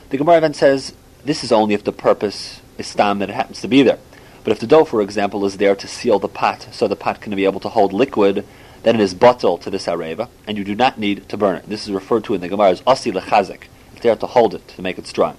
[0.09, 3.61] The Gemara then says this is only if the purpose is stam that it happens
[3.61, 3.99] to be there.
[4.43, 7.21] But if the dough, for example, is there to seal the pot, so the pot
[7.21, 8.43] can be able to hold liquid,
[8.83, 11.69] then it is bottle to this areva, and you do not need to burn it.
[11.69, 13.63] This is referred to in the Gemara as asi lechazik.
[13.93, 15.37] It's there to hold it, to make it strong.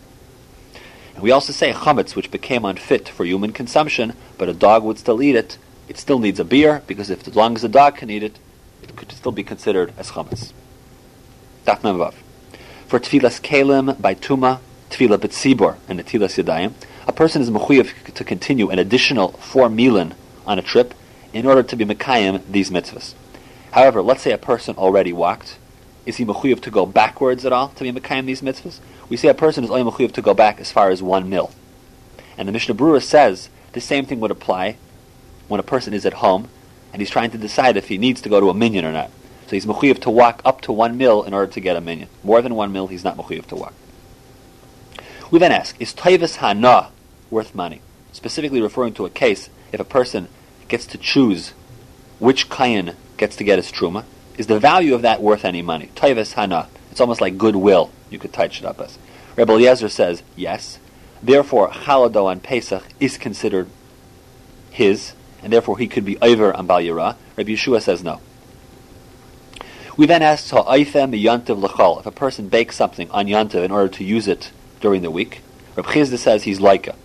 [1.15, 4.99] And we also say chametz, which became unfit for human consumption, but a dog would
[4.99, 5.59] still eat it.
[5.89, 8.39] It still needs a beer, because if as long as a dog can eat it,
[8.83, 10.53] it could still be considered as chametz.
[11.67, 12.15] Daf Memvav.
[12.87, 16.75] For tefillas kalim by tuma, tefillah betzibor, and netilas yadayim,
[17.07, 20.15] a person is mechuyev to continue an additional four milan
[20.47, 20.95] on a trip
[21.33, 23.15] in order to be mekayim these mitzvahs.
[23.73, 25.59] However, let's say a person already walked.
[26.05, 28.81] Is he mechuyev to go backwards at all to be mekayim these mitzvahs?
[29.09, 31.53] We say a person is only mechuyev to go back as far as one mil.
[32.37, 34.77] And the Mishnah Berurah says the same thing would apply
[35.49, 36.49] when a person is at home
[36.93, 39.11] and he's trying to decide if he needs to go to a minyan or not.
[39.47, 42.09] So he's mechuyev to walk up to one mil in order to get a minyan.
[42.23, 43.75] More than one mil, he's not mechuyev to walk.
[45.31, 46.91] We then ask, is toivus hana
[47.31, 47.81] worth money?
[48.13, 50.29] Specifically referring to a case if a person
[50.69, 51.55] gets to choose
[52.19, 54.05] which kayan gets to get his truma.
[54.37, 55.91] Is the value of that worth any money?
[55.95, 56.69] Toivus hana.
[56.91, 57.93] It's almost like goodwill.
[58.11, 58.99] You could touch it up as.
[59.37, 60.81] Rebbe Eliezer says yes.
[61.23, 63.69] Therefore, chalado on Pesach is considered
[64.71, 67.15] his, and therefore he could be over on Bal Yira.
[67.37, 68.21] Rabbi Yehoshua says no.
[69.97, 72.01] We then ask l'chol.
[72.01, 75.43] If a person bakes something on yantiv in order to use it during the week.
[75.77, 76.97] Reb Chisda says he's laika.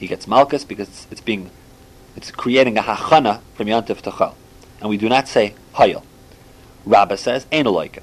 [0.00, 1.48] He gets malchus because it's, it's, being,
[2.16, 4.34] it's creating a hachana from yantiv to chal.
[4.80, 6.04] And we do not say hayil.
[6.84, 7.98] Rabba says ain't.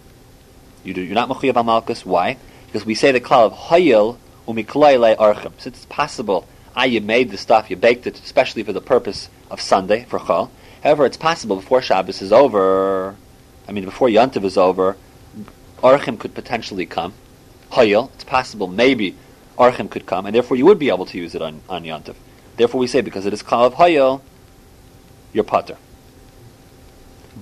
[0.83, 2.05] You do, you're not mechuyev malchus.
[2.05, 2.37] Why?
[2.67, 5.53] Because we say the klal of hayil umiklayle archim.
[5.57, 9.29] Since it's possible, ah, you made the stuff, you baked it, especially for the purpose
[9.49, 10.51] of Sunday for chal.
[10.83, 13.15] However, it's possible before Shabbos is over.
[13.67, 14.95] I mean, before Yantiv is over,
[15.81, 17.13] archim could potentially come
[17.71, 19.15] Hayil, it's possible maybe
[19.57, 22.15] Archim could come, and therefore you would be able to use it on, on Yantiv.
[22.55, 24.21] Therefore we say, because it is Kal of Hayil,
[25.33, 25.77] you're Pater.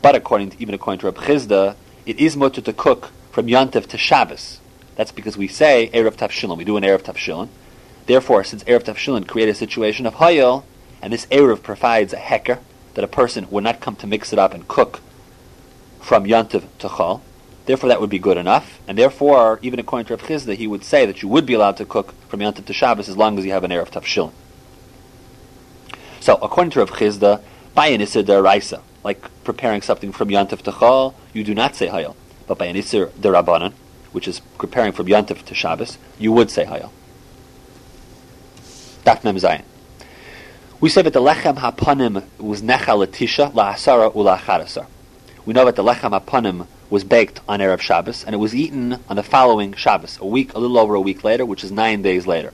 [0.02, 3.88] But according to, even according to Reb Chisda, it is mutter to cook from Yantiv
[3.88, 4.60] to Shabbos.
[4.96, 6.58] That's because we say Erev Tavshilin.
[6.58, 7.50] We do an Erev Tavshilin.
[8.06, 10.64] Therefore, since Erev Tavshilin created a situation of Hayil,
[11.02, 12.60] and this Erev provides a hecker,
[12.94, 15.02] that a person would not come to mix it up and cook
[16.00, 17.22] from Yantiv to Chol,
[17.66, 20.84] Therefore, that would be good enough, and therefore, even according to Rav Chisda, he would
[20.84, 23.46] say that you would be allowed to cook from Yantiv to Shabbos as long as
[23.46, 24.32] you have an Erev Tavshilin.
[26.20, 27.42] So, according to Rav Chisda,
[27.74, 32.16] by an Deraisa, like preparing something from Yantiv to Chol, you do not say Hayel.
[32.48, 33.74] But by an Isser Derabanan,
[34.12, 36.90] which is preparing from Yantiv to Shabbos, you would say Hayel.
[39.06, 39.62] Daf Mem Zayin.
[40.82, 44.88] We say that the Lechem HaPanim was Nechal Latisha, La'asara Ula'acharasar.
[45.46, 49.00] We know that the Lechem HaPanim was baked on Erev Shabbos, and it was eaten
[49.08, 52.02] on the following Shabbos, a week, a little over a week later, which is nine
[52.02, 52.54] days later.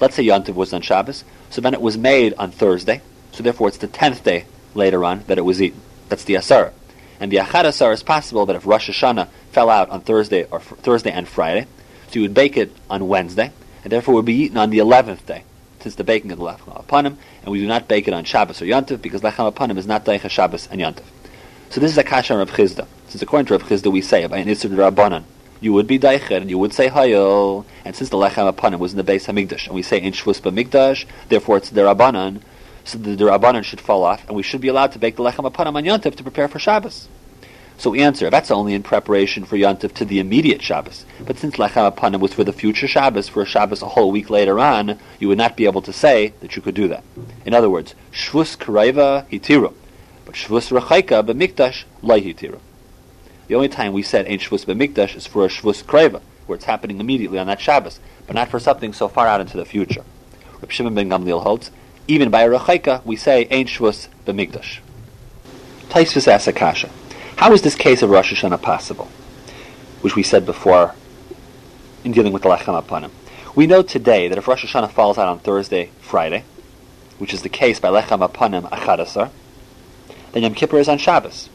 [0.00, 3.68] Let's say Yontiv was on Shabbos, so then it was made on Thursday, so therefore
[3.68, 5.80] it's the tenth day later on that it was eaten.
[6.12, 6.72] That's the Asara.
[7.20, 10.58] And the Achad Asara is possible that if Rosh Hashanah fell out on Thursday or
[10.58, 11.66] f- Thursday and Friday,
[12.08, 13.50] so you would bake it on Wednesday,
[13.82, 15.44] and therefore would be eaten on the eleventh day,
[15.80, 18.60] since the baking of the Lechem him, and we do not bake it on Shabbos
[18.60, 21.04] or Yontiv because Lechem him is not Daicha Shabbos and Yontiv.
[21.70, 22.86] So this is a kasha of Chisda.
[23.08, 25.24] Since according to Rav Chisda we say by an Isser Rabbanan,
[25.62, 28.92] you would be Daicher and you would say Hayil, and since the Lechem him was
[28.92, 32.42] in the base Hamikdash, and we say in Shvus B'Mikdash, therefore it's the Rabbanan,
[32.84, 35.44] so the Rabbanan should fall off, and we should be allowed to bake the Lechem
[35.44, 37.08] upon him on Yontif to prepare for Shabbos.
[37.78, 41.04] So we answer, that's only in preparation for Yontif to the immediate Shabbos.
[41.26, 44.12] But since Lechem upon him was for the future Shabbos, for a Shabbos a whole
[44.12, 47.02] week later on, you would not be able to say that you could do that.
[47.44, 49.74] In other words, Shvus Karaiva Hitiru.
[50.24, 52.60] But Shvus Rechaika b'Mikdash Laihitira.
[53.48, 56.66] The only time we said Ain't Shvus b'Mikdash is for a Shvus Kreva, where it's
[56.66, 60.04] happening immediately on that Shabbos, but not for something so far out into the future.
[60.68, 61.70] Shimon ben Gamliel holds,
[62.08, 64.80] even by a Rechaika, we say Ain't Shvus b'Mikdash.
[65.88, 66.90] Taisvis asks Akasha,
[67.36, 69.08] how is this case of Rosh Hashanah possible?
[70.00, 70.94] Which we said before
[72.04, 73.12] in dealing with the Lechem upon him.
[73.54, 76.44] We know today that if Rosh Hashanah falls out on Thursday, Friday,
[77.18, 79.30] which is the case by Lechem Apanim Achadasar,
[80.32, 81.48] then Yom Kippur is on Shabbos.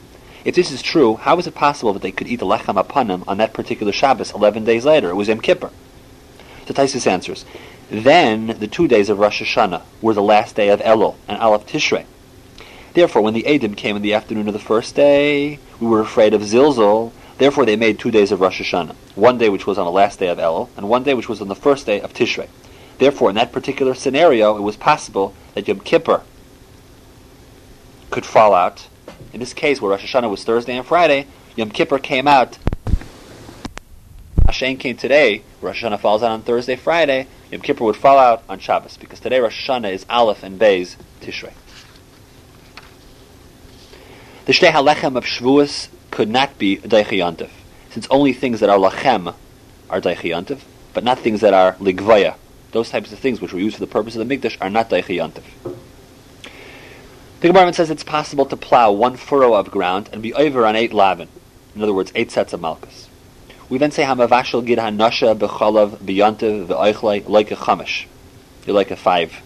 [0.47, 3.23] If this is true, how is it possible that they could eat the lechem apanim
[3.27, 5.10] on that particular Shabbos 11 days later?
[5.10, 5.71] It was Yom Kippur.
[6.65, 7.43] So Taisus answers,
[7.89, 11.65] then the two days of Rosh Hashanah were the last day of Elul and Aleph
[11.65, 12.06] Tishrei.
[12.93, 16.34] Therefore, when the Adim came in the afternoon of the first day, we were afraid
[16.34, 18.95] of Zilzal, Therefore, they made two days of Rosh Hashanah.
[19.15, 21.39] One day which was on the last day of Elul, and one day which was
[21.39, 22.47] on the first day of Tishrei.
[22.97, 26.23] Therefore, in that particular scenario, it was possible that Yom Kippur
[28.10, 28.88] could fall out.
[29.34, 32.58] In this case, where Rosh Hashanah was Thursday and Friday, Yom Kippur came out.
[34.47, 38.43] Hashem came today, Rosh Hashanah falls out on Thursday, Friday, Yom Kippur would fall out
[38.48, 41.54] on Shabbos, because today Rosh Hashanah is Aleph and Beis Tishrei.
[44.46, 47.50] The Shtei HaLechem of Shavuos could not be Daichayantiv,
[47.89, 49.34] since only things that are Lachem
[49.89, 50.62] are Daichayantiv,
[50.93, 52.36] but not things that are Ligvaya.
[52.72, 54.89] Those types of things which were used for the purpose of the Mikdash are not
[54.89, 55.43] Daichayantiv.
[57.39, 60.76] The Gemara says it's possible to plow one furrow of ground and be over on
[60.76, 61.30] eight lavin.
[61.76, 63.10] In other words, eight sets of malchus.
[63.69, 68.06] We then say Hamavashal Gid Hanasha Bechalav Biyantiv Ve'oichlai like a chamish.
[68.65, 69.41] You like a five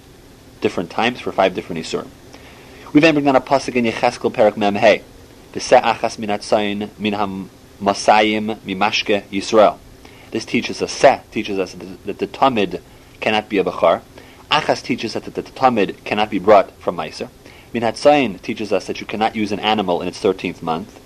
[0.62, 2.08] different times for five different isurim.
[2.94, 5.02] We then bring down a pasuk in Yecheskel Perak Mem Hey.
[5.54, 7.50] Achas minat tzayin min ham
[7.82, 9.80] masayim mimashke Yisrael.
[10.30, 12.80] This teaches us, seh teaches us that the tamid
[13.22, 14.02] cannot be a bechar.
[14.52, 17.30] Achas teaches us that the tamid cannot be brought from Meiser.
[17.74, 21.01] Min Hatzayin teaches us that you cannot use an animal in its 13th month.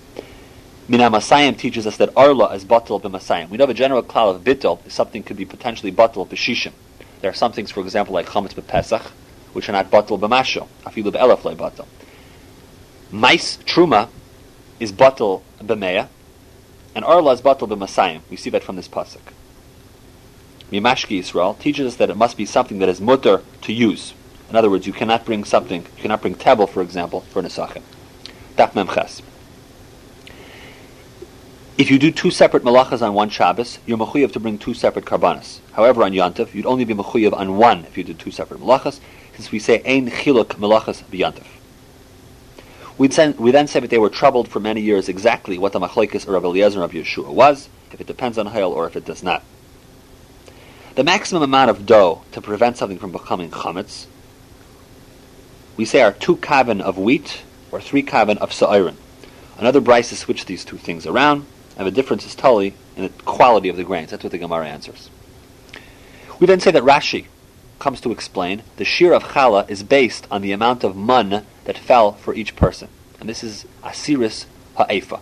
[0.87, 3.49] Min HaMasayim teaches us that Arla is batal b'masayim.
[3.49, 6.73] We know the general klal of bittul is something could be potentially batal b'shishim.
[7.21, 9.01] There are some things, for example, like chametz b'pesach,
[9.53, 10.67] which are not batal b'masho.
[10.83, 11.87] Afilu b'elef batal.
[13.11, 14.09] Mais truma
[14.79, 16.07] is batal b'meya,
[16.93, 18.21] and Arla is batal b'masayim.
[18.29, 19.33] We see that from this pasuk.
[20.71, 24.13] Mimashki Israel teaches us that it must be something that is mutter to use.
[24.51, 27.81] In other words, you cannot bring something, you cannot bring table, for example, for nesachim.
[28.55, 29.23] Daf memches.
[31.77, 35.03] If you do two separate malachas on one Shabbos, you're mechuyev to bring two separate
[35.03, 35.59] karbanas.
[35.73, 39.01] However, on Yantav, you'd only be mechuyev on one if you did two separate malachas,
[39.35, 41.45] since we say ein chiluk malachas b'yantav.
[42.97, 46.29] We then, say that they were troubled for many years exactly what the machlekes of
[46.29, 49.21] Rav Eliezer and Rav Yehoshua was, if it depends on Hail or if it does
[49.21, 49.43] not.
[50.95, 54.05] The maximum amount of dough to prevent something from becoming chametz,
[55.75, 58.95] we say are two kavan of wheat or three kavan of sa'irin.
[59.57, 61.45] Another brisa switched these two things around,
[61.77, 64.11] and the difference is totally in the quality of the grains.
[64.11, 65.09] That's what the Gemara answers.
[66.39, 67.27] We then say that Rashi
[67.79, 71.77] comes to explain the shear of challah is based on the amount of mun that
[71.77, 75.19] fell for each person, and this is asiris ha'efa.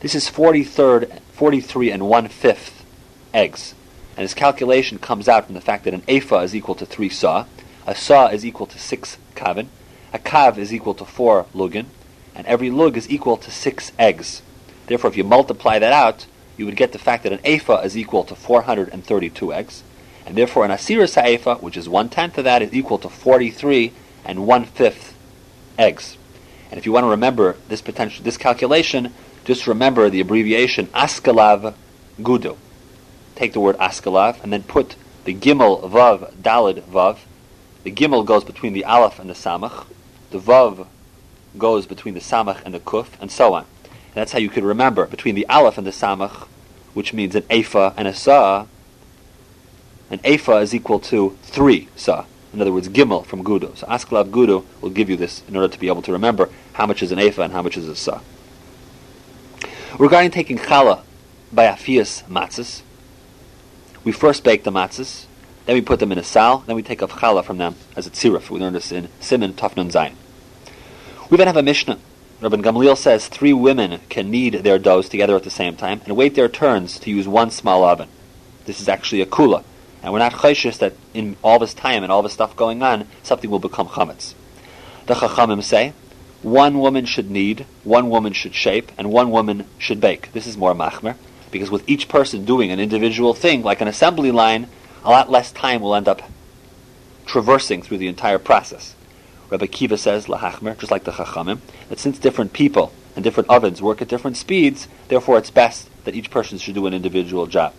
[0.00, 2.84] This is 43rd, 43 and one fifth
[3.32, 3.74] eggs,
[4.16, 7.08] and his calculation comes out from the fact that an ephah is equal to three
[7.08, 7.46] saw,
[7.86, 9.68] a saw is equal to six kavan,
[10.12, 11.86] a kav is equal to four lugin,
[12.34, 14.42] and every lug is equal to six eggs.
[14.86, 17.96] Therefore, if you multiply that out, you would get the fact that an ephah is
[17.96, 19.82] equal to 432 eggs,
[20.26, 23.92] and therefore an asira sa'ephah, which is one tenth of that, is equal to 43
[24.24, 25.16] and one fifth
[25.78, 26.16] eggs.
[26.70, 29.12] And if you want to remember this potential, this calculation,
[29.44, 31.74] just remember the abbreviation askalav
[32.20, 32.56] gudu.
[33.34, 37.18] Take the word askalav and then put the gimel vav dalid vav.
[37.82, 39.86] The gimel goes between the aleph and the samach.
[40.30, 40.86] The vav
[41.58, 43.66] goes between the samach and the kuf, and so on.
[44.14, 46.46] And that's how you could remember between the aleph and the samach,
[46.92, 48.66] which means an ephah and a sa.
[50.08, 52.26] An ephah is equal to three sa.
[52.52, 53.76] In other words, gimel from gudu.
[53.76, 56.86] So asklav gudu will give you this in order to be able to remember how
[56.86, 58.20] much is an ephah and how much is a sa.
[59.98, 61.02] Regarding taking challah
[61.52, 62.82] by afias matzahs,
[64.04, 65.26] we first bake the matzahs,
[65.66, 68.06] then we put them in a sal, then we take off challah from them as
[68.06, 68.48] a tziruf.
[68.48, 70.14] We learned this in Simon Tafnun Zayin.
[71.30, 71.98] We then have a Mishnah.
[72.40, 76.16] Rabban Gamliel says three women can knead their doughs together at the same time and
[76.16, 78.08] wait their turns to use one small oven.
[78.66, 79.64] This is actually a kula.
[80.02, 83.06] And we're not chayshish that in all this time and all this stuff going on,
[83.22, 84.34] something will become chametz.
[85.06, 85.94] The chachamim say,
[86.42, 90.30] one woman should knead, one woman should shape, and one woman should bake.
[90.32, 91.16] This is more machmer,
[91.50, 94.68] because with each person doing an individual thing, like an assembly line,
[95.04, 96.20] a lot less time will end up
[97.24, 98.94] traversing through the entire process.
[99.50, 103.82] Rabbi Akiva says, lahachmer, just like the chachamim, that since different people and different ovens
[103.82, 107.74] work at different speeds, therefore it's best that each person should do an individual job.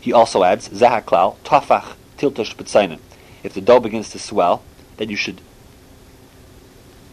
[0.00, 3.00] He also adds, zahaklal, tafach, tiltush b'tzainin.
[3.42, 4.62] If the dough begins to swell,
[4.96, 5.40] then you should,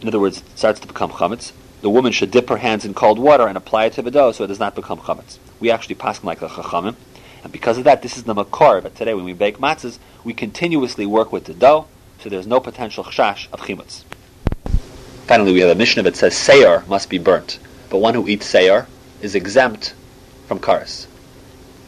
[0.00, 2.94] in other words, it starts to become chametz, the woman should dip her hands in
[2.94, 5.38] cold water and apply it to the dough so it does not become chametz.
[5.60, 6.96] We actually pass like the chachamim,
[7.42, 8.80] and because of that, this is the makar.
[8.80, 11.86] But today, when we bake matzahs, we continuously work with the dough,
[12.20, 14.04] so there's no potential chash of chimutz.
[15.26, 17.58] Finally, we have a Mishnah that says sayar must be burnt,
[17.90, 18.86] but one who eats sayar
[19.22, 19.94] is exempt
[20.46, 21.06] from karas.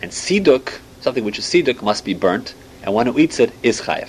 [0.03, 3.81] And siduk, something which is siduk, must be burnt, and one who eats it is
[3.83, 4.09] chayiv.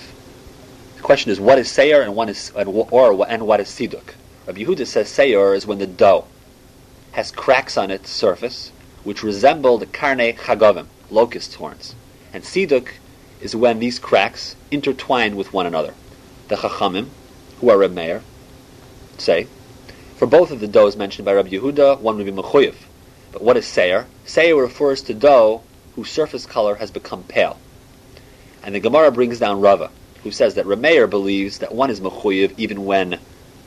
[0.96, 4.14] The question is, what is sayar and, one is, or, and what is siduk?
[4.46, 6.26] Rabbi Yehuda says sayar is when the dough
[7.12, 8.70] has cracks on its surface,
[9.02, 11.94] which resemble the karne chagavim, locust horns.
[12.32, 12.88] And siduk
[13.40, 15.94] is when these cracks intertwine with one another.
[16.48, 17.08] The chachamim,
[17.60, 18.22] who are Reb Meir,
[19.18, 19.46] say,
[20.16, 22.74] for both of the doughs mentioned by Rabbi Yehuda, one would be mechuyev.
[23.32, 24.06] But what is seir?
[24.24, 25.62] Seir refers to dough
[25.96, 27.58] whose surface color has become pale.
[28.62, 29.90] And the Gemara brings down Rava,
[30.22, 33.18] who says that Rameir believes that one is mechuyev even when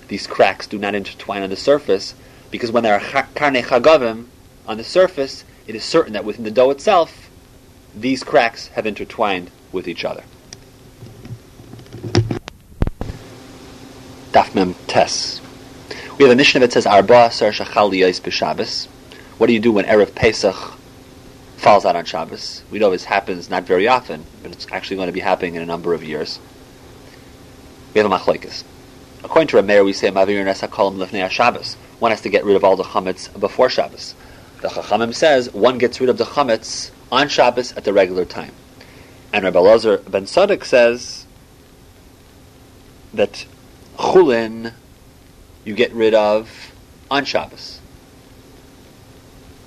[0.07, 2.13] these cracks do not intertwine on the surface,
[2.51, 4.28] because when there are karne chagavim
[4.67, 7.30] on the surface, it is certain that within the dough itself,
[7.95, 10.23] these cracks have intertwined with each other.
[14.36, 15.40] Daf Mem Tes.
[16.18, 18.88] We have a Mishnah that says Arba Sar Shachal B'Shabbos.
[19.38, 20.74] What do you do when Erev Pesach
[21.56, 22.62] falls out on Shabbos?
[22.70, 25.62] We know this happens not very often, but it's actually going to be happening in
[25.62, 26.42] a number of years.
[27.94, 28.66] We have a machlekes.
[29.24, 31.76] According to Rameir, we say Mavir Nesa Kolam Lefnei Shabbos.
[32.00, 34.16] One has to get rid of all the chametz before Shabbos.
[34.62, 38.52] The Chachamim says one gets rid of the chametz on Shabbos at the regular time.
[39.32, 41.26] And Rabbi Lazar ben Sadek says
[43.14, 43.46] that
[43.98, 44.74] chulin
[45.64, 46.72] you get rid of
[47.10, 47.80] on Shabbos.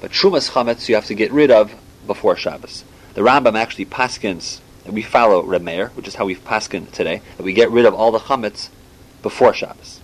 [0.00, 1.74] But Trumas Chametz you have to get rid of
[2.06, 2.84] before Shabbos.
[3.14, 7.20] The Rambam actually paskins, and we follow Reb Meir, which is how we've paskin today,
[7.36, 8.68] that we get rid of all the Chametz
[9.22, 10.00] before Shabbos.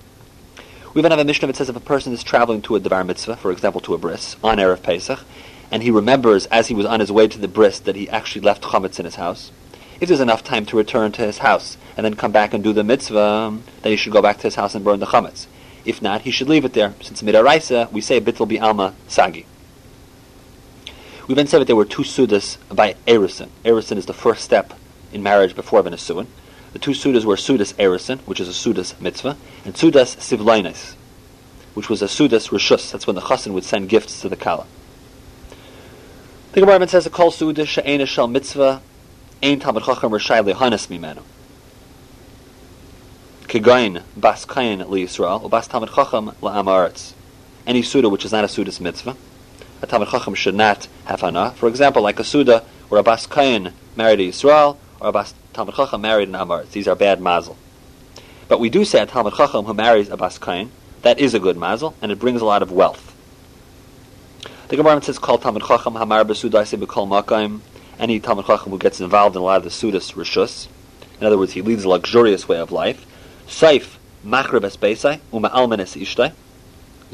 [0.93, 3.05] We even have a Mishnah that says if a person is traveling to a Devar
[3.05, 5.21] Mitzvah, for example to a bris, on Erev Pesach,
[5.71, 8.43] and he remembers as he was on his way to the bris that he actually
[8.43, 9.51] left Chametz in his house,
[10.01, 12.73] if there's enough time to return to his house and then come back and do
[12.73, 15.47] the mitzvah, then he should go back to his house and burn the chametz.
[15.85, 16.95] If not, he should leave it there.
[17.01, 19.47] Since midaraisa, we say bittul bi alma sagi.
[21.27, 23.49] We then said that there were two sudas by erison.
[23.65, 24.75] Erison is the first step
[25.13, 26.27] in marriage before the nesuin.
[26.73, 30.95] The two sudas were sudas erison, which is a sudas mitzvah, and sudas sivlainis,
[31.75, 32.91] which was a sudas rishus.
[32.91, 34.67] That's when the chassan would send gifts to the kala.
[36.53, 38.83] The Gemara says kol sudas she'ena shel mitzvah
[39.43, 41.23] ein talmud chacham rishai lehanas mimenu.
[43.55, 47.13] Kegain bas kain li Yisrael, or bas talmud chacham la'am aretz.
[47.65, 49.17] Any suda which is not a sudas mitzvah,
[49.81, 51.53] a talmud chacham should not have hana.
[51.53, 55.35] For example, like a suda where a bas kain married a Yisrael, or a bas
[55.53, 56.73] talmud chacham married an amaretz.
[56.73, 57.57] These are bad mazel.
[58.49, 61.39] But we do say a talmud chacham who marries a bas kain, that is a
[61.39, 63.15] good mazel, and it brings a lot of wealth.
[64.67, 67.61] The Gemara says, "Call talmud chacham hamar besudaise bekol makaim."
[68.01, 70.67] Any talmud chacham who gets involved in a lot of the sudas rishus,
[71.21, 73.07] in other words, he leads a luxurious way of life.
[73.47, 76.33] Saif machrib es beisai uma'almen es ishtai.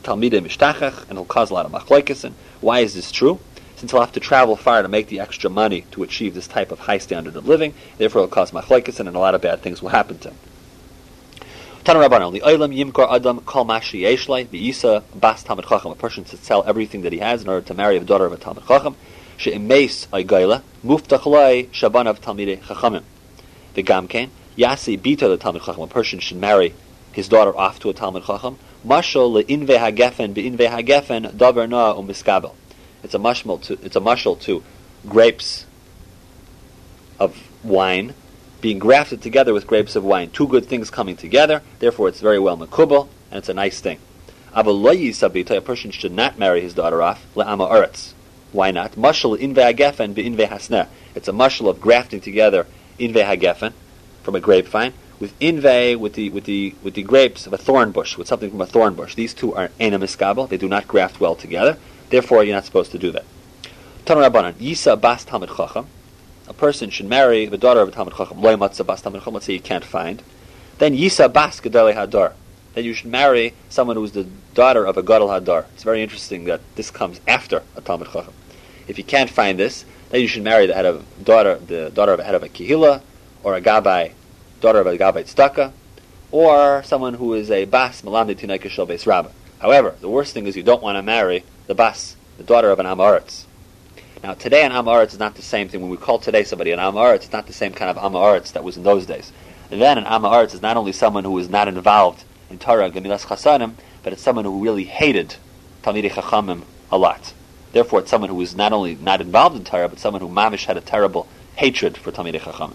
[0.03, 2.33] Talmidim mishtachach, and he'll cause a lot of machlekes.
[2.61, 3.39] Why is this true?
[3.76, 6.70] Since he'll have to travel far to make the extra money to achieve this type
[6.70, 9.83] of high standard of living, therefore it'll cause machlekes, and a lot of bad things
[9.83, 10.37] will happen to him.
[11.85, 15.95] Tana Rabbanon, the Olam Yimkar Adam Kol Mashi Yeshlai, the Isa Bas Talmud Chacham, a
[15.95, 18.37] person should sell everything that he has in order to marry a daughter of a
[18.37, 18.97] Talmud Chacham.
[19.39, 23.03] She'emeis Aygaila, Muftach Lai Shabanav Talmidei Chachamim.
[23.72, 26.75] The Gamkein, Yasi Bita the Talmud Chacham, a person should marry
[27.13, 28.59] his daughter off to a Talmud Chacham.
[28.87, 32.55] Mashal le'inve hagefen be'inve hagefen davar na u'miskabel.
[33.03, 34.63] It's a mashmal to it's a mashal to
[35.09, 35.67] grapes
[37.19, 38.15] of wine
[38.61, 40.31] being grafted together with grapes of wine.
[40.31, 41.63] Two good things coming together.
[41.79, 43.99] Therefore, it's very well makubal and it's a nice thing.
[44.55, 48.13] Avaloyi sabita, a person should not marry his daughter off le'ama uretz.
[48.53, 48.93] Why not?
[48.93, 50.89] Mashal inve hagefen be'inve hasneh.
[51.15, 52.67] It's a mashal of grafting together
[52.99, 53.73] inve hagefen
[54.23, 57.93] from a grapevine with inve with the with the with the grapes of a thorn
[57.93, 59.14] bush with something from a thorn bush.
[59.14, 60.49] These two are enamiskabel.
[60.49, 61.77] They do not graft well together.
[62.09, 63.25] Therefore, you're not supposed to do that.
[64.05, 65.87] Tanu Rabbanan Yisa Bas Talmud Chacham.
[66.49, 68.41] A person should marry the daughter of a Talmud Chacham.
[68.41, 69.35] Loy Bas Talmud Chacham.
[69.35, 70.23] Let's say you can't find.
[70.79, 72.33] Then Yisa Bas Gedali Hadar.
[72.75, 75.66] Then you should marry someone who is the daughter of a Gadol Hadar.
[75.75, 78.33] It's very interesting that this comes after a Talmud Chacham.
[78.89, 82.12] If you can't find this, then you should marry the head of daughter, the daughter
[82.12, 83.03] of a head of a Kehillah,
[83.43, 84.12] or a Gabai,
[84.61, 85.72] daughter of a Gabai Tzedakah,
[86.30, 89.30] or someone who is a Bas Malamdi Tinaika Beis Rabbah.
[89.59, 92.78] However, the worst thing is you don't want to marry the Bas, the daughter of
[92.78, 93.45] an Amaretz.
[94.22, 95.80] Now, today an Amaretz is not the same thing.
[95.80, 98.62] When we call today somebody an Amaretz, it's not the same kind of Amaretz that
[98.62, 99.32] was in those days.
[99.70, 103.74] then an Amaretz is not only someone who is not involved in Torah, Gemilas Chasanim,
[104.03, 105.36] but it's someone who really hated
[105.82, 106.62] Talmidei Chachamim
[106.93, 107.32] a lot.
[107.72, 110.66] Therefore, it's someone who is not only not involved in Torah, but someone who mamish
[110.66, 111.26] had a terrible
[111.57, 112.74] hatred for Talmidei Chachamim.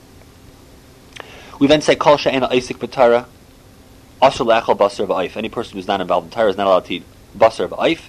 [1.58, 3.28] We then say Kol She'ena Isik B'Torah,
[4.22, 5.38] Asher Le'achal Basar V'Aif.
[5.38, 7.06] Any person who's not involved in Torah is not allowed to eat
[7.38, 8.02] Basar V'Aif,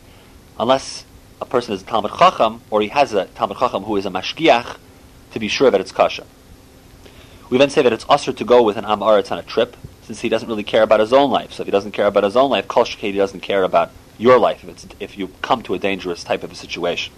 [0.59, 1.05] unless
[1.40, 4.11] a person is a Talmud Chacham, or he has a Talmud Chacham who is a
[4.11, 4.78] Mashgiach,
[5.30, 6.26] to be sure that it's kasha.
[7.49, 9.76] We then say that it's usher to go with an Am Aretz on a trip,
[10.03, 11.53] since he doesn't really care about his own life.
[11.53, 14.38] So if he doesn't care about his own life, Kol Shekedi doesn't care about your
[14.40, 17.12] life if, if you come to a dangerous type of a situation.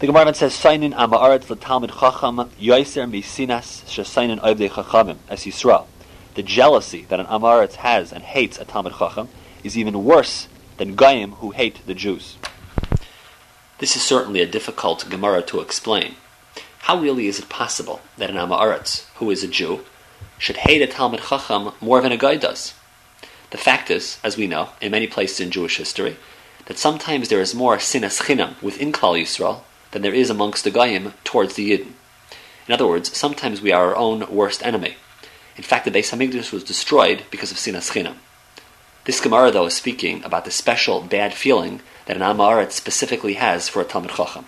[0.00, 5.86] The Gemara says, "Sainin amaaretz l'talmid chacham yoiser misinas shesainin oivdei chachamim as Yisrael."
[6.34, 9.28] The jealousy that an amaretz has and hates a talmid chacham
[9.62, 12.34] is even worse than goyim who hate the Jews.
[13.78, 16.16] This is certainly a difficult Gemara to explain.
[16.80, 19.84] How really is it possible that an amaretz who is a Jew
[20.38, 22.74] should hate a talmid chacham more than a guy does?
[23.50, 26.16] The fact is, as we know, in many places in Jewish history,
[26.66, 29.60] that sometimes there is more sinas chinam within Klal Yisrael
[29.94, 31.92] than there is amongst the Goyim towards the Yidden.
[32.66, 34.96] In other words, sometimes we are our own worst enemy.
[35.56, 38.16] In fact, the Beis Hamikdash was destroyed because of sinas chinam.
[39.04, 43.68] This Gemara, though, is speaking about the special bad feeling that an Amaret specifically has
[43.68, 44.46] for a Talmud Chacham.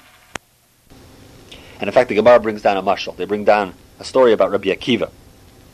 [1.78, 3.16] And in fact, the Gemara brings down a mashal.
[3.16, 5.10] They bring down a story about Rabbi Akiva.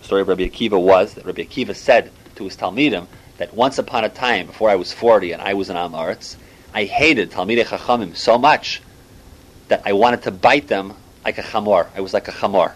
[0.01, 3.07] The story of Rabbi Akiva was that Rabbi Akiva said to his Talmidim
[3.39, 6.37] that once upon a time, before I was 40 and I was an Amaretz,
[6.75, 8.83] I hated Talmidei Chachamim so much
[9.73, 10.93] that I wanted to bite them
[11.25, 11.87] like a chamor.
[11.97, 12.75] I was like a chamor.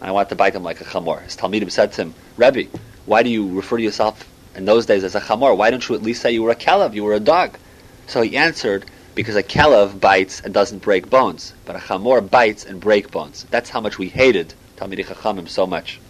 [0.00, 1.22] I wanted to bite them like a chamor.
[1.22, 2.64] His Talmidim said to him, Rebbe,
[3.06, 5.56] why do you refer to yourself in those days as a chamor?
[5.56, 7.56] Why don't you at least say you were a kelev, you were a dog?
[8.08, 12.64] So he answered, because a kelev bites and doesn't break bones, but a chamor bites
[12.64, 13.46] and break bones.
[13.52, 16.00] That's how much we hated Talmidei Chachamim so much.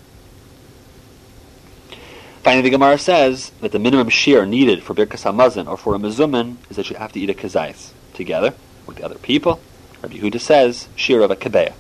[2.43, 5.99] Finally, the Gemara says that the minimum shear needed for Birkas Hamazon or for a
[5.99, 8.55] mezumin is that you have to eat a kazayis together
[8.87, 9.61] with the other people.
[10.03, 11.75] Rabbi Yehuda says, Shir of a Kabeya.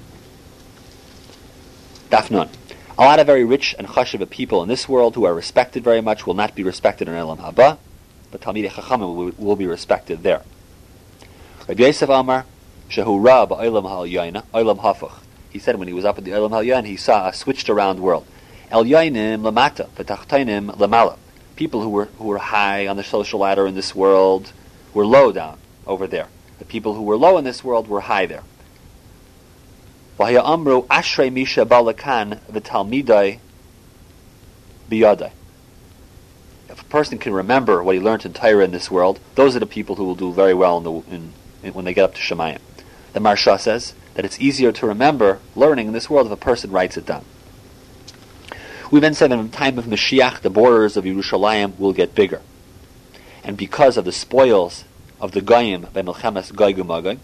[2.08, 2.48] Dafnun.
[2.96, 6.00] A lot of very rich and chashiva people in this world who are respected very
[6.00, 7.78] much will not be respected in Elam Haba,
[8.30, 10.42] but Talmidei Chachamim will, will be respected there.
[11.66, 12.46] Rabbi Yosef Amar,
[12.88, 15.14] Shehu Ra ba'olam ha'al olam hafuch.
[15.50, 17.98] He said when he was up at the olam ha'yayin, he saw a switched around
[17.98, 18.24] world.
[18.70, 21.16] El yoinim lamata, v'tachtainim lamala.
[21.56, 24.52] People who were, who were high on the social ladder in this world
[24.94, 25.58] were low down
[25.88, 26.28] over there.
[26.62, 28.44] The people who were low in this world were high there.
[30.20, 32.38] amru ashrei misha balakan.
[36.68, 39.58] If a person can remember what he learned in Torah in this world, those are
[39.58, 41.32] the people who will do very well in the, in,
[41.64, 42.60] in, when they get up to Shemayim.
[43.12, 46.70] The Maharsha says that it's easier to remember learning in this world if a person
[46.70, 47.24] writes it down.
[48.92, 52.14] We then said that in the time of Mashiach, the borders of Yerushalayim will get
[52.14, 52.40] bigger.
[53.42, 54.84] And because of the spoils
[55.22, 57.18] of the Goyim by Milchemes Gog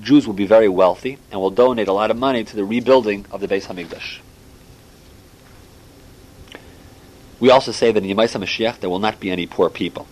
[0.00, 3.26] Jews will be very wealthy and will donate a lot of money to the rebuilding
[3.32, 4.20] of the Beis Hamikdash.
[7.40, 10.06] We also say that in Yemais HaMashiach there will not be any poor people.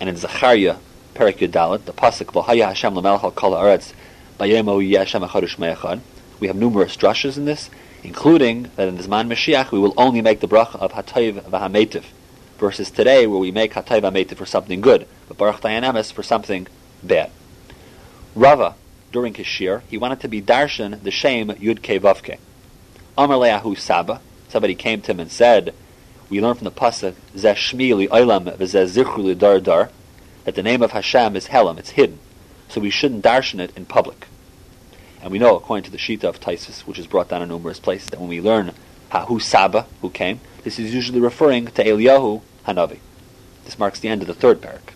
[0.00, 0.78] And in Zechariah,
[1.14, 3.94] Perik Yudalit, the pasuk V'Haya Hashem L'Melech Kol Hashem.
[6.40, 7.70] We have numerous drushes in this,
[8.02, 12.06] including that in the Zman Mashiach we will only make the bracha of Hatayv V'Hametiv,
[12.58, 16.66] versus today where we make Hatayv V'Hametiv for something good but Baruch Dayan for something
[17.02, 17.30] bad.
[18.34, 18.74] Rava,
[19.12, 22.38] during his shir, he wanted to be darshan the shame Yud Ke Vavke.
[23.16, 25.74] Amar Leahu Saba, somebody came to him and said,
[26.30, 29.90] we learn from the pasuk Zeh Shmi Li Olam V'Zeh Zichru Li Dar Dar
[30.44, 32.18] that the name of Hashem is Helam, it's hidden,
[32.68, 34.26] so we shouldn't darshan it in public.
[35.22, 37.80] And we know, according to the Shita of Taisus, which is brought down in numerous
[37.80, 38.72] places, that when we learn
[39.14, 42.98] Hahu Saba, who came, this is usually referring to Eliyahu Hanavi.
[43.64, 44.92] This marks the end of the third parak.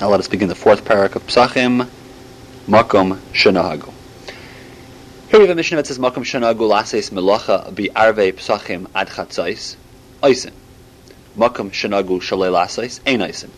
[0.00, 1.88] Now let us begin the fourth parak of Psachim,
[2.66, 3.92] Makom Shenahagu.
[5.30, 9.08] Here we have a mission that says Makom Shenahagu Lases Melacha Bi Arve Psachim Ad
[9.08, 9.76] Chatzais
[10.24, 10.52] Oisin.
[11.36, 13.50] Makom Shenahagu Shalei Lases Ein Oisin.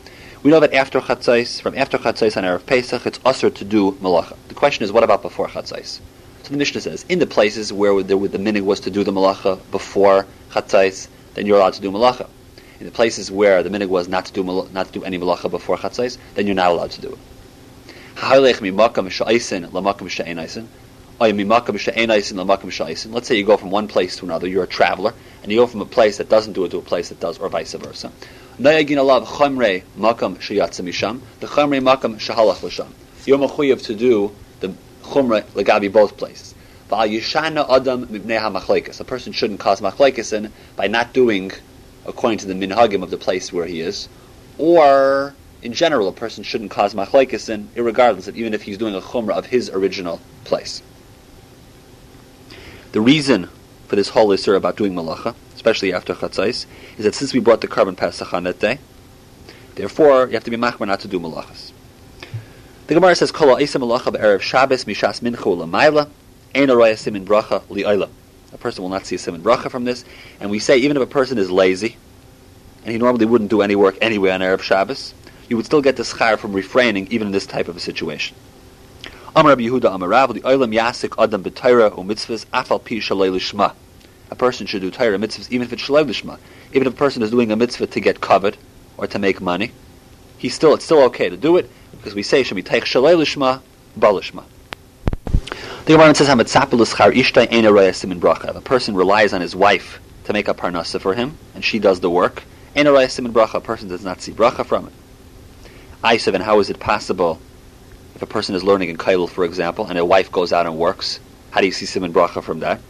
[0.42, 3.92] We know that after Chatzais, from after Chatzais on Erev Pesach, it's usher to do
[3.92, 4.36] Melacha.
[4.48, 6.00] The question is, what about before Chatzais?
[6.44, 9.02] So the Mishnah says, in the places where the, where the minig was to do
[9.02, 12.28] the Melacha before Chatzais, then you're allowed to do Melacha
[12.80, 15.50] in the places where the minig was not to do not to do any malacha
[15.50, 17.18] before chatzais, then you're not allowed to do it.
[23.12, 24.46] Let's say you go from one place to another.
[24.46, 26.82] You're a traveler, and you go from a place that doesn't do it to a
[26.82, 28.12] place that does, or vice versa.
[28.58, 28.84] The.
[33.26, 34.32] You're to do
[35.04, 36.54] the chumrei legabi both places.
[36.90, 36.94] A
[39.04, 41.52] person shouldn't cause machlekes in by not doing
[42.06, 44.08] according to the minhagim of the place where he is,
[44.58, 48.94] or in general, a person shouldn't cause machlekes in, regardless of even if he's doing
[48.94, 50.82] a chumrah of his original place.
[52.92, 53.48] The reason
[53.88, 56.66] for this whole issur about doing malacha, especially after chatzais,
[56.98, 58.78] is that since we brought the korban pesach on that day,
[59.74, 61.73] therefore you have to be machmer not to do malachas.
[62.86, 66.06] The Gemara says, "Kol ha'isa malacha be'erev Shabbos mishas minchu l'mayla,
[66.54, 68.10] ein araya simin bracha li'ayla."
[68.52, 70.04] A person will not see a simon bracha from this.
[70.38, 71.96] And we say even if a person is lazy,
[72.84, 75.14] and he normally wouldn't do any work anyway on Erev Shabbos,
[75.48, 78.36] you would still get the schar from refraining even in this type of a situation.
[79.34, 83.72] Amar Rabbi Yehuda Amarav, the Olam Yasik Adam B'Taira U Mitzvahs Afal Pi Shalei Lishma.
[84.30, 86.38] A person should do Taira mitzvahs even if it's Shalei Lishma.
[86.74, 88.58] Even if a person is doing a mitzvah to get covered
[88.98, 89.72] or to make money,
[90.36, 92.82] he's still it's still okay to do it because we say it should be Teich
[92.82, 93.60] Shalei Lishma,
[93.98, 94.44] Balishma.
[95.84, 101.14] The Gemara says, If a person relies on his wife to make a parnasa for
[101.14, 102.42] him, and she does the work,
[102.74, 103.54] bracha.
[103.54, 104.92] a person does not see bracha from it.
[106.02, 107.40] Aisav, and how is it possible
[108.14, 110.78] if a person is learning in Kailul, for example, and a wife goes out and
[110.78, 111.20] works,
[111.50, 112.80] how do you see Simon Bracha from that?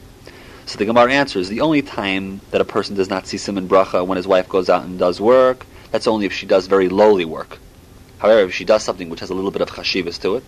[0.66, 4.06] So the Gemara answers, the only time that a person does not see Simon Bracha
[4.06, 7.24] when his wife goes out and does work, that's only if she does very lowly
[7.24, 7.58] work.
[8.24, 10.44] However, if she does something which has a little bit of chashivas to it,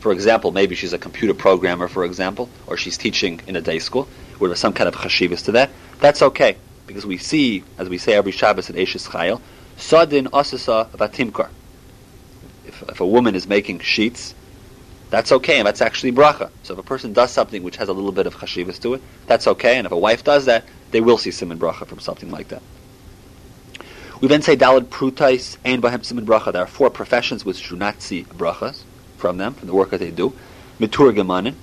[0.00, 3.80] for example, maybe she's a computer programmer, for example, or she's teaching in a day
[3.80, 4.08] school,
[4.38, 5.68] where there's some kind of chashivas to that,
[6.00, 6.56] that's okay.
[6.86, 9.42] Because we see, as we say every Shabbos at Eshes Chayil,
[9.76, 11.50] Sadin Asasa Vatimkar
[12.64, 14.34] if, if a woman is making sheets,
[15.10, 16.50] that's okay, and that's actually bracha.
[16.62, 19.02] So if a person does something which has a little bit of chashivas to it,
[19.26, 22.30] that's okay, and if a wife does that, they will see simon bracha from something
[22.30, 22.62] like that.
[24.20, 26.52] We then say dalad prutais and bahem simon bracha.
[26.52, 28.82] There are four professions which do not see brachas
[29.16, 30.32] from them, from the work that they do.
[30.80, 31.54] Mitur gemanin,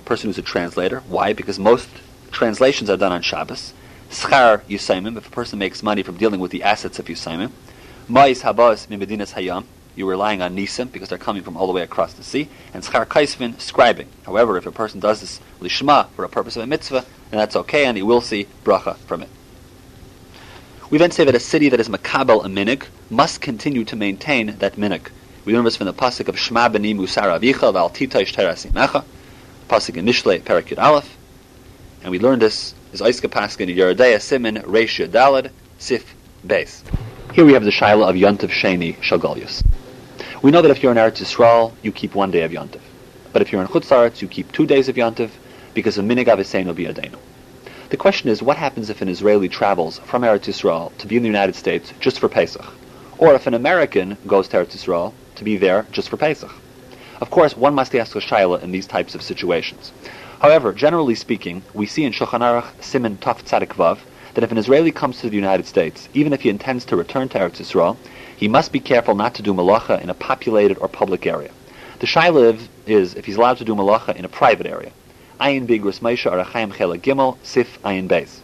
[0.00, 1.00] a person who's a translator.
[1.08, 1.32] Why?
[1.32, 1.88] Because most
[2.32, 3.72] translations are done on Shabbos.
[4.10, 7.50] Schar yusaimim, if a person makes money from dealing with the assets of yusaimim.
[8.08, 11.72] Mais habas min medinas hayam, you're relying on nisim because they're coming from all the
[11.72, 14.08] way across the sea, and schar kaisvin, scribing.
[14.26, 17.56] However, if a person does this lishma for a purpose of a mitzvah, then that's
[17.56, 19.30] okay, and he will see bracha from it.
[20.88, 24.56] We then say that a city that is makabel a minig must continue to maintain
[24.58, 25.08] that minig.
[25.44, 29.04] We learn this from the pasuk of Shema b'ni musar avicha v'al titaish terasimecha,
[29.68, 31.16] pasuk in Mishle Perak Aleph,
[32.02, 36.14] and we learn this is Aiska Paskin Yeridea Simin Reish Dalad Sif
[36.46, 36.82] Beis.
[37.34, 39.66] Here we have the Shaila of Yontiv Sheni Shalgalius.
[40.40, 42.80] We know that if you're in Eretz Yisrael, you keep one day of Yontif.
[43.32, 45.30] But if you're in Chutz you keep two days of Yontif
[45.74, 47.18] because of Minig Aviseinu Biyadenu.
[47.88, 51.22] The question is, what happens if an Israeli travels from Eretz Yisrael to be in
[51.22, 52.66] the United States just for Pesach?
[53.16, 56.52] Or if an American goes to Eretz Yisrael to be there just for Pesach?
[57.20, 59.92] Of course, one must ask a Shaila in these types of situations.
[60.40, 64.00] However, generally speaking, we see in Shulchan Aruch Siman Taf Tzadik Vav
[64.34, 67.28] that if an Israeli comes to the United States, even if he intends to return
[67.28, 67.96] to Eretz Yisrael,
[68.36, 71.52] he must be careful not to do malacha in a populated or public area.
[72.00, 74.90] The shaila is if he's allowed to do malacha in a private area.
[75.40, 78.40] Ayin bigris Moshe Arachayim Chela Gimel Sif Ayin Beis.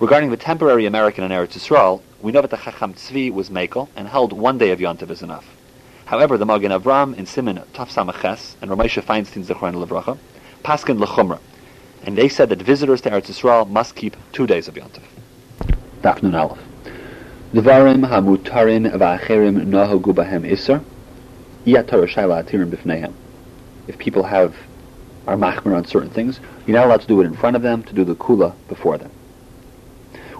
[0.00, 3.88] Regarding the temporary American in Eretz Yisrael, we know that the Chacham Tzvi was Mekel
[3.94, 5.46] and held one day of Yontiv is enough.
[6.04, 10.18] However, the Magen Avram in Simin Taf Samaches and Ramesha Feinstein Zechron Levracha
[10.64, 11.38] paskin lechumra,
[12.02, 15.04] and they said that visitors to Eretz Yisrael must keep two days of Yontiv.
[16.02, 16.58] Dafnun Aleph.
[17.54, 18.92] Dvarim hamutarin
[20.50, 20.80] iser.
[21.64, 23.12] b'fneihem.
[23.86, 24.56] If people have
[25.26, 27.82] are machmer on certain things, you're not allowed to do it in front of them,
[27.84, 29.10] to do the kula before them.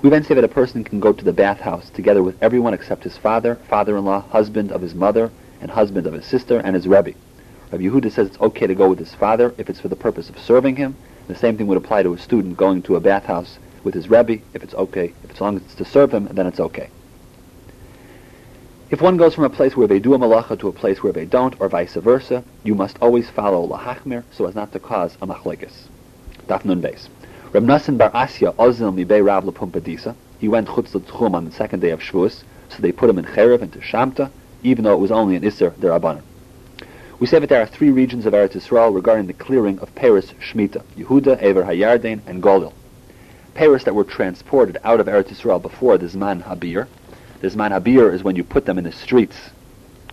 [0.02, 3.04] We then say that a person can go to the bathhouse together with everyone except
[3.04, 5.30] his father, father-in-law, husband of his mother,
[5.60, 7.14] and husband of his sister, and his Rebbe.
[7.72, 10.28] Rabbi Yehuda says it's okay to go with his father if it's for the purpose
[10.28, 10.96] of serving him.
[11.26, 14.38] The same thing would apply to a student going to a bathhouse with his Rebbe
[14.54, 15.12] if it's okay.
[15.24, 16.90] If as long as it's to serve him, then it's okay.
[18.88, 21.12] If one goes from a place where they do a malacha to a place where
[21.12, 25.16] they don't, or vice versa, you must always follow lahachmir so as not to cause
[25.20, 25.88] a machlekes.
[26.46, 27.08] Daf nun beis.
[27.52, 30.14] Reb bar Asya ozil mi bei Rav Lepumpadisa.
[30.38, 33.24] He went chutz l'tchum on the second day of Shavuos, so they put him in
[33.24, 34.30] Cherev into Shamta,
[34.62, 36.22] even though it was only an Isser derabanan.
[37.18, 40.32] We say that there are three regions of Eretz Yisrael regarding the clearing of Paris
[40.34, 42.72] Shemitah, Yehuda, Ever Hayarden, and Golil.
[43.54, 46.86] Paris that were transported out of Eretz Yisrael before the Zman Habir,
[47.40, 49.36] this man habir is when you put them in the streets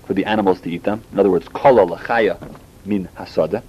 [0.05, 1.03] for the animals to eat them.
[1.11, 2.37] In other words, kolo lachaya
[2.85, 3.63] min hasada.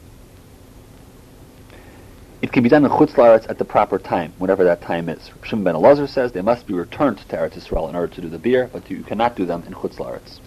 [2.42, 5.30] It can be done in chutz at the proper time, whatever that time is.
[5.44, 8.28] Shimon ben Elazar says they must be returned to Eretz Yisrael in order to do
[8.28, 10.40] the beer, but you cannot do them in chutz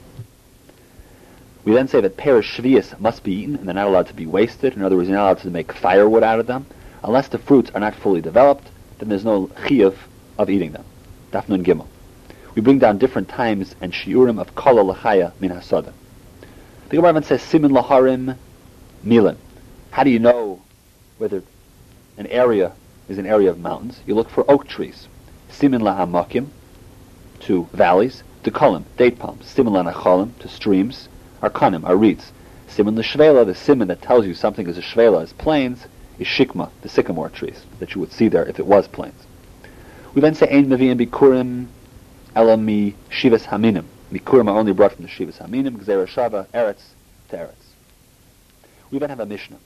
[1.66, 4.28] We then say that perish shvius must be eaten, and they're not allowed to be
[4.28, 4.76] wasted.
[4.76, 6.68] In other words, you're not allowed to make firewood out of them.
[7.03, 8.68] Unless the fruits are not fully developed,
[8.99, 9.95] then there's no chiyuv
[10.38, 10.84] of eating them.
[11.32, 11.88] Dafnun gimel
[12.58, 15.93] we bring down different times and shiurim of kala lachaya min hasada.
[16.89, 18.36] The Gemara says simin laharim
[19.03, 19.38] milan.
[19.91, 20.60] How do you know
[21.20, 21.43] whether
[22.18, 22.74] an area
[23.08, 24.01] is an area of mountains?
[24.08, 25.08] You look for oak trees.
[25.51, 26.47] Simin lahamakim
[27.41, 29.45] to valleys, to kolim, date palms.
[29.45, 31.10] Simin lanacholim to streams,
[31.43, 32.32] arkanim, are reeds.
[32.68, 35.86] Simin l'shvela, the simin that tells you something is a shvela, is plains,
[36.18, 39.28] is shikma, the sycamore trees that you would see there if it was plains.
[40.16, 41.68] We then say ein mevi'im bikurim
[42.38, 43.83] Ela mi Shivas Haminim.
[44.13, 46.83] Bikurim are only brought from the Shivas Haminim, Gzera Shava, Eretz
[47.29, 47.73] to Eretz.
[48.91, 49.57] We then have a Mishnah.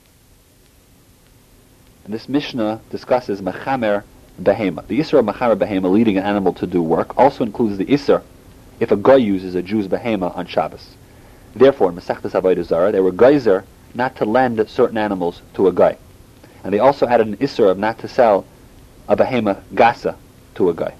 [2.06, 4.04] And this Mishnah discusses Mechamer
[4.40, 4.86] Behema.
[4.86, 8.22] The Isser of Mechamer Behema, leading an animal to do work, also includes the Isser
[8.80, 10.96] if a guy uses a Jew's Behema on Shabbos.
[11.54, 15.72] Therefore, in Masechtas Avodah Zarah, they were geyser not to lend certain animals to a
[15.72, 15.98] guy.
[16.64, 18.46] And they also added an Isser of not to sell
[19.08, 20.16] a Behema Gasa
[20.54, 20.94] to a guy.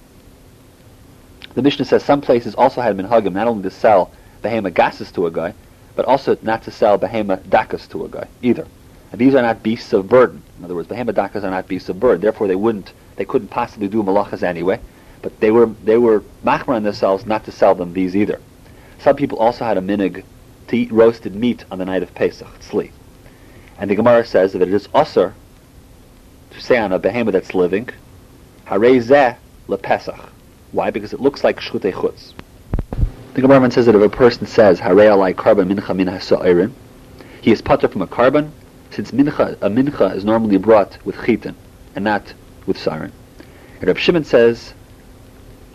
[1.54, 4.10] The Mishnah says some places also had minhagim not only to sell
[4.42, 5.52] behema gasas to a guy,
[5.94, 8.66] but also not to sell behema dakas to a guy either.
[9.10, 10.42] And these are not beasts of burden.
[10.58, 12.22] In other words, behema dakas are not beasts of burden.
[12.22, 14.80] Therefore, they wouldn't, they couldn't possibly do malachas anyway.
[15.20, 18.40] But they were they were machmar on themselves not to sell them these either.
[18.98, 20.24] Some people also had a minig
[20.68, 22.90] to eat roasted meat on the night of Pesach, tzli.
[23.78, 25.34] And the Gemara says that it is usher
[26.50, 27.88] to say on a behema that's living,
[28.66, 29.36] harei zeh
[29.68, 30.30] lepesach.
[30.72, 30.90] Why?
[30.90, 32.32] Because it looks like shchutei chutz.
[33.34, 36.72] The Gemara says that if a person says harei alai korban mincha min hasa'irin,
[37.40, 38.50] he is putter from a korban,
[38.90, 41.54] since mincha, a mincha is normally brought with chitin
[41.94, 42.34] and not
[42.66, 43.12] with siren.
[43.80, 44.74] And Reb Shimon says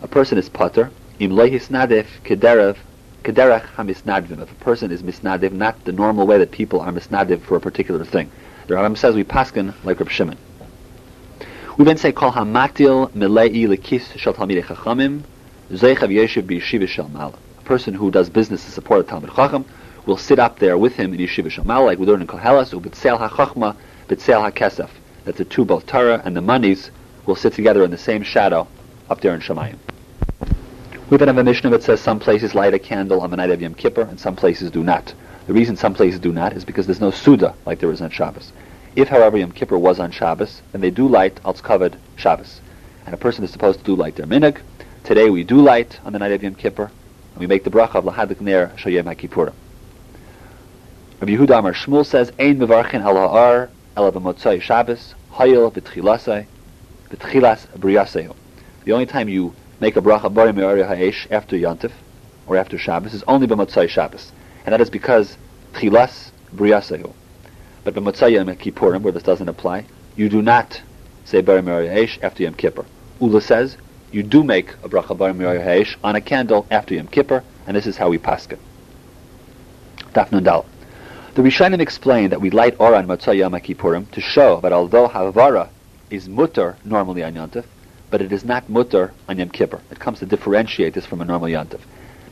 [0.02, 2.76] a person is putter im lehisnadif kederev
[3.22, 4.40] kederach hamisnadvim.
[4.42, 7.60] If a person is misnadiv, not the normal way that people are misnadiv for a
[7.60, 8.30] particular thing.
[8.66, 10.38] The Rambam says we paskin like Reb Shimon.
[11.78, 15.22] We then say kol hamatil milei lekis shel talmidei chachamim
[15.70, 17.38] zeichav yeshiv b'yeshiva shel mala.
[17.56, 19.64] A person who does business to support a talmid chacham
[20.04, 22.72] will sit up there with him in yeshiva shel mala, like we learn in Koheles,
[22.74, 23.76] ubitzel hachachma,
[24.08, 24.90] bitzel hakesef.
[25.24, 26.90] That the two, both Torah and the monies,
[27.26, 28.66] will sit together in the same shadow
[29.08, 29.78] up there in Shemayim.
[31.10, 33.50] We then have a Mishnah that says some places light a candle on the night
[33.50, 35.14] of Yom Kippur and some places do not.
[35.46, 38.10] The reason some places do not is because there's no Suda like there is on
[38.10, 38.52] Shabbos.
[38.98, 42.60] If, however, Yom Kippur was on Shabbos, then they do light Alts Kavod Shabbos.
[43.06, 44.60] And a person is supposed to do light their minig.
[45.04, 47.94] Today we do light on the night of Yom Kippur, and we make the bracha
[47.94, 49.52] of Lahadik Ner Shoyem HaKippurim.
[51.20, 56.46] Rabbi Yehuda Amar Shmuel says, Ein mevarchin al ha'ar ela b'motzai Shabbos, hayil b'tchilasai,
[57.08, 58.34] b'tchilas briyasehu.
[58.84, 61.92] The only time you make a bracha bari me'ari ha'esh after Yontif,
[62.48, 64.32] or after Shabbos, is only b'motzai Shabbos.
[64.66, 65.36] And that is because
[65.74, 67.14] tchilas briyasehu.
[67.88, 70.82] But b'motzai Yom Kippurim, where this doesn't apply, you do not
[71.24, 72.84] say me'ari ha'esh after Yom Kippur.
[73.18, 73.78] Ula says,
[74.12, 77.86] you do make a bracha bari me'ari on a candle after Yom Kippur, and this
[77.86, 78.58] is how we paskin.
[80.12, 80.66] Daf Nun Dal.
[81.32, 85.08] The Rishonim explain that we light Or on Motzai Yom Kippurim to show that although
[85.08, 85.70] Havara
[86.10, 87.64] is mutter normally on Yontif,
[88.10, 89.80] but it is not mutter on Yom Kippur.
[89.90, 91.80] It comes to differentiate this from a normal Yontif.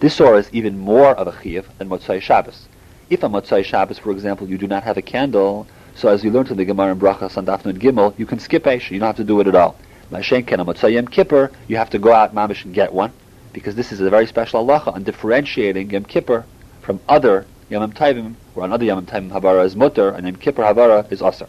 [0.00, 2.68] This Or is even more of a chiyuv than Motzai Shabbos.
[3.08, 6.30] If on Motzai Shabbos, for example, you do not have a candle, so as we
[6.30, 8.90] learned in the Gemara in Brachas on Dafnun Gimel, you can skip Eish.
[8.90, 9.76] You don't have to do it at all.
[10.10, 13.12] Mashenken on Motzai Yom Kippur, you have to go out mamish and get one,
[13.52, 16.44] because this is a very special halacha on differentiating Yom Kippur
[16.82, 20.64] from other Yom Tovim, or on other Yom Tovim Havara is mutter, and Yom Kippur
[20.64, 21.46] Havara is aser.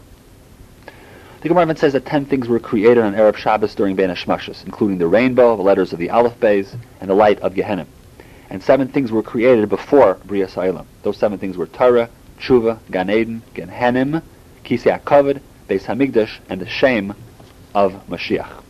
[1.40, 5.08] The Gemara says that ten things were created on Arab Shabbos during Ben including the
[5.08, 7.86] rainbow, the letters of the Aleph Beis, and the light of Gehenim.
[8.50, 10.86] And seven things were created before Bria Sa'ilam.
[11.02, 14.22] Those seven things were Torah, Tshuva, Gan Eden, Gehenim,
[14.64, 17.14] Kisei HaKavod, Beis Hamikdash, and the shame
[17.74, 18.62] of Mashiach.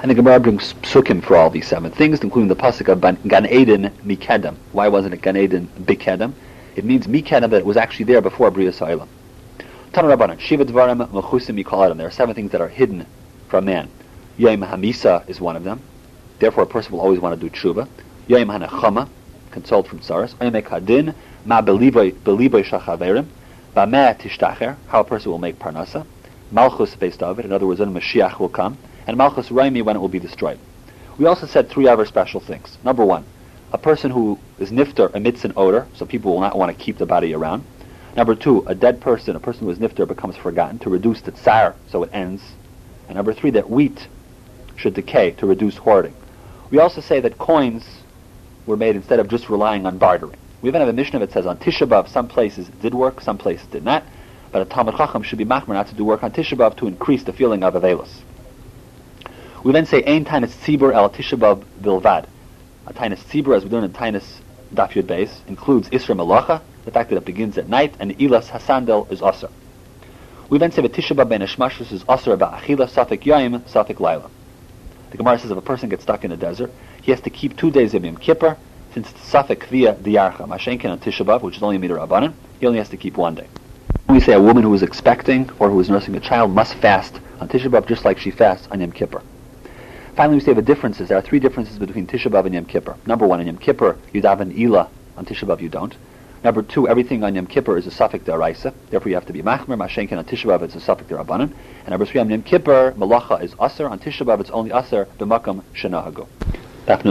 [0.00, 3.46] And the Gemara brings psukim for all these seven things, including the pasuk of Gan
[3.46, 4.56] Eden Mikedem.
[4.72, 6.34] Why wasn't it Gan Eden Bikedem?
[6.76, 9.08] It means Mikedem that it was actually there before Bria Sa'ilam.
[9.92, 11.96] Tana Rabbanan, Shiva Dvarim Mechusim Yikaladim.
[11.96, 13.06] There are seven things that are hidden
[13.48, 13.88] from man.
[14.36, 15.82] Yom Hamisa is one of them.
[16.38, 17.88] Therefore, a person will always want to do tshuva.
[18.28, 19.08] Yom Hanachama,
[19.50, 20.38] consult from Saras.
[20.42, 21.14] Yom Ekadin,
[21.46, 23.26] Ma Beliboy Shachaverim.
[23.74, 26.04] Bameh Tishtacher, how a person will make Parnasa.
[26.50, 28.76] Malchus of it, in other words, when Mashiach will come.
[29.06, 30.58] And Malchus Raimi, when it will be destroyed.
[31.16, 32.76] We also said three other special things.
[32.84, 33.24] Number one,
[33.72, 36.98] a person who is nifter emits an odor, so people will not want to keep
[36.98, 37.64] the body around.
[38.14, 41.32] Number two, a dead person, a person who is nifter, becomes forgotten to reduce the
[41.32, 42.42] tsar, so it ends.
[43.06, 44.06] And number three, that wheat
[44.76, 46.14] should decay to reduce hoarding.
[46.70, 47.97] We also say that coins
[48.68, 50.38] were made instead of just relying on bartering.
[50.60, 53.38] We even have a Mishnah that says on Tisha B'Av some places did work, some
[53.38, 54.04] places did not.
[54.52, 56.86] But a Talmud Chacham should be machmer not to do work on Tisha B'Av to
[56.86, 58.10] increase the feeling of Avelis.
[59.64, 62.26] We then say Ein Tainis Tzibur El Tisha B'Av Bilvad.
[62.86, 64.40] A Tainis Tzibur, as we learn in Tainis
[64.74, 68.48] Daf Yud Beis, includes Isra Malacha, the fact that it begins at night, and Ilas
[68.48, 69.50] Hasandel is Asr.
[70.50, 74.30] We then say that Tisha B'Av Ben Hashmashus is Asr Ba'achila Safik Yaim Safik Laila.
[75.10, 76.70] The Gemara says if a person gets stuck in the desert,
[77.08, 78.58] he has to keep two days of Yom Kippur,
[78.92, 82.34] since it's Safik via Diyarcha, Mashenkin on Tisha B'Av, which is only a meter Rabbanan,
[82.60, 83.46] he only has to keep one day.
[84.10, 87.18] We say a woman who is expecting or who is nursing a child must fast
[87.40, 89.22] on Tisha B'Av just like she fasts on Yom Kippur.
[90.16, 91.08] Finally, we say the differences.
[91.08, 92.98] There are three differences between Tisha B'Av and Yom Kippur.
[93.06, 94.90] Number one, on Yom Kippur, you daven Ila.
[95.16, 95.96] On Tisha B'Av, you don't.
[96.44, 98.74] Number two, everything on Yom Kippur is a suffix deraisa.
[98.90, 99.78] Therefore, you have to be machmer.
[99.78, 101.54] Mashenkin on Tisha B'av, it's a suffix derabanan.
[101.86, 103.88] And number three, on Yom Kippur, malacha is aser.
[103.88, 106.28] On Tisha B'av, it's only aser b'makam shenahagu.
[106.88, 107.04] Daf.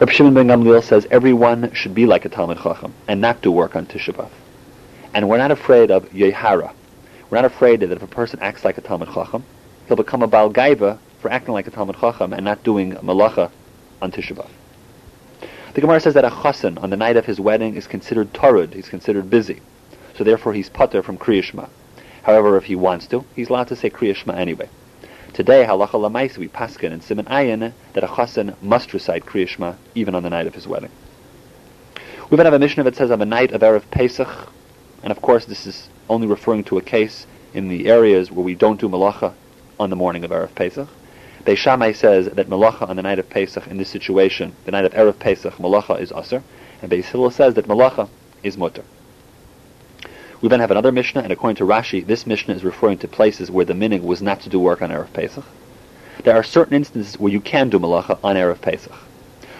[0.00, 3.52] Reb Shimon ben Gamliel says everyone should be like a Talmud Chacham and not do
[3.52, 4.30] work on Tisha B'av.
[5.12, 6.72] And we're not afraid of Yehara.
[7.28, 9.44] We're not afraid that if a person acts like a Talmud Chacham,
[9.86, 13.50] he'll become a Baal Gaiva for acting like a Talmud Chacham and not doing malacha
[14.00, 14.48] on Tisha B'av.
[15.74, 18.72] The Gemara says that a chassan on the night of his wedding is considered torud,
[18.72, 19.60] he's considered busy.
[20.16, 21.68] So therefore he's putter from Kriyashma.
[22.22, 24.70] However, if he wants to, he's allowed to say Kriyashma anyway.
[25.36, 30.14] Today, halacha lamaisa, we paskin and simon ayin that a chassan must recite Kriyashma even
[30.14, 30.88] on the night of his wedding.
[32.30, 34.50] We even have a Mishnah that says on the night of Erev Pesach,
[35.02, 38.54] and of course this is only referring to a case in the areas where we
[38.54, 39.34] don't do malacha
[39.78, 40.88] on the morning of Erev Pesach.
[41.44, 44.86] Beis Shammai says that malacha on the night of Pesach in this situation, the night
[44.86, 46.42] of Erev Pesach, malacha is aser,
[46.80, 48.08] and Beis Hillel says that malacha
[48.42, 48.84] is mutter.
[50.42, 53.50] We then have another Mishnah, and according to Rashi, this Mishnah is referring to places
[53.50, 55.44] where the minig was not to do work on Erev Pesach.
[56.24, 58.92] There are certain instances where you can do malacha on Erev Pesach.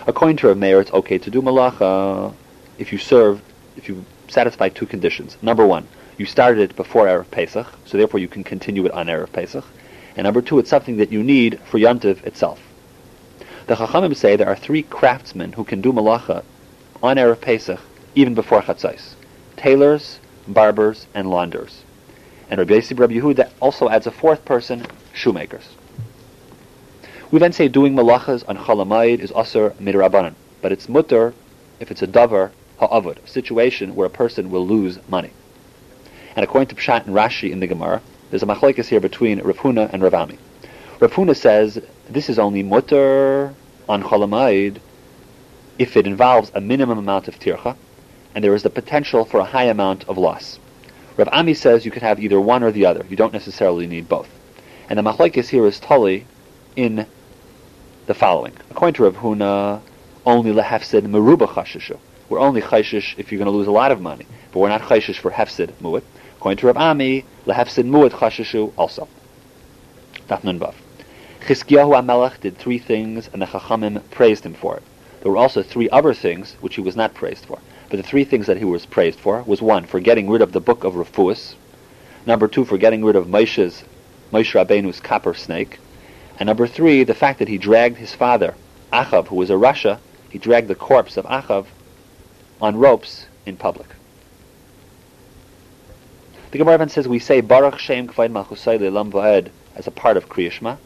[0.06, 2.34] According to Rav Meir, it's okay to do malacha
[2.78, 3.40] if you serve,
[3.76, 5.38] if you satisfy two conditions.
[5.40, 9.06] Number one, you started it before Erev Pesach, so therefore you can continue it on
[9.06, 9.64] Erev Pesach.
[10.14, 12.60] And number two, it's something that you need for Yantiv itself.
[13.66, 16.44] The Chachamim say there are three craftsmen who can do malacha
[17.02, 17.80] on Erev Pesach
[18.14, 19.14] even before Chatzais.
[19.56, 21.82] Tailors, barbers, and launders.
[22.50, 25.68] And Rabbi Yossi Rabbi Yehuda also adds a fourth person, shoemakers.
[27.30, 31.34] We then say doing malachas on Chalamayid is asr midrabanan, but it's mutter
[31.80, 35.30] if it's a davar ha'avud, a situation where a person will lose money.
[36.36, 39.56] And according to Pshat and Rashi in the Gemara, there's a machlekes here between Rav
[39.56, 40.38] Huna and Rav Ami.
[41.00, 43.54] Rav Huna says this is only mutter
[43.88, 44.78] on Chalamayid
[45.78, 47.76] if it involves a minimum amount of tircha,
[48.36, 50.58] and there is the potential for a high amount of loss.
[51.16, 53.02] Rav Ami says you could have either one or the other.
[53.08, 54.28] You don't necessarily need both.
[54.90, 56.26] And the machlekes here is tali
[56.76, 57.06] in
[58.04, 58.52] the following.
[58.70, 59.80] According to Rav Huna,
[60.26, 61.98] only lehefsid meruba chashishu.
[62.28, 64.82] We're only chayshish if you're going to lose a lot of money, but we're not
[64.82, 66.02] chayshish for hefsid mu'at.
[66.36, 69.08] According to Rav Ami, lehefsid mu'at chashishu also.
[70.28, 70.74] Daf Nun Vav.
[71.40, 74.82] Chizkiyahu HaMelech did three things, and the Chachamim praised him for it.
[75.22, 77.58] There were also three other things which he was not praised for.
[77.88, 80.52] But the three things that he was praised for was one, for getting rid of
[80.52, 81.54] the book of Refuus.
[82.26, 83.84] Number two, for getting rid of Moshe's,
[84.32, 85.78] Moshe Rabbeinu's copper snake.
[86.38, 88.54] And number three, the fact that he dragged his father,
[88.92, 91.66] Achav, who was a Rasha, he dragged the corpse of Achav
[92.60, 93.88] on ropes in public.
[96.50, 100.16] The Gemara even says we say Baruch Shem Kvaid Malchusay Le'lam Va'ed as a part
[100.16, 100.78] of Kriyashma,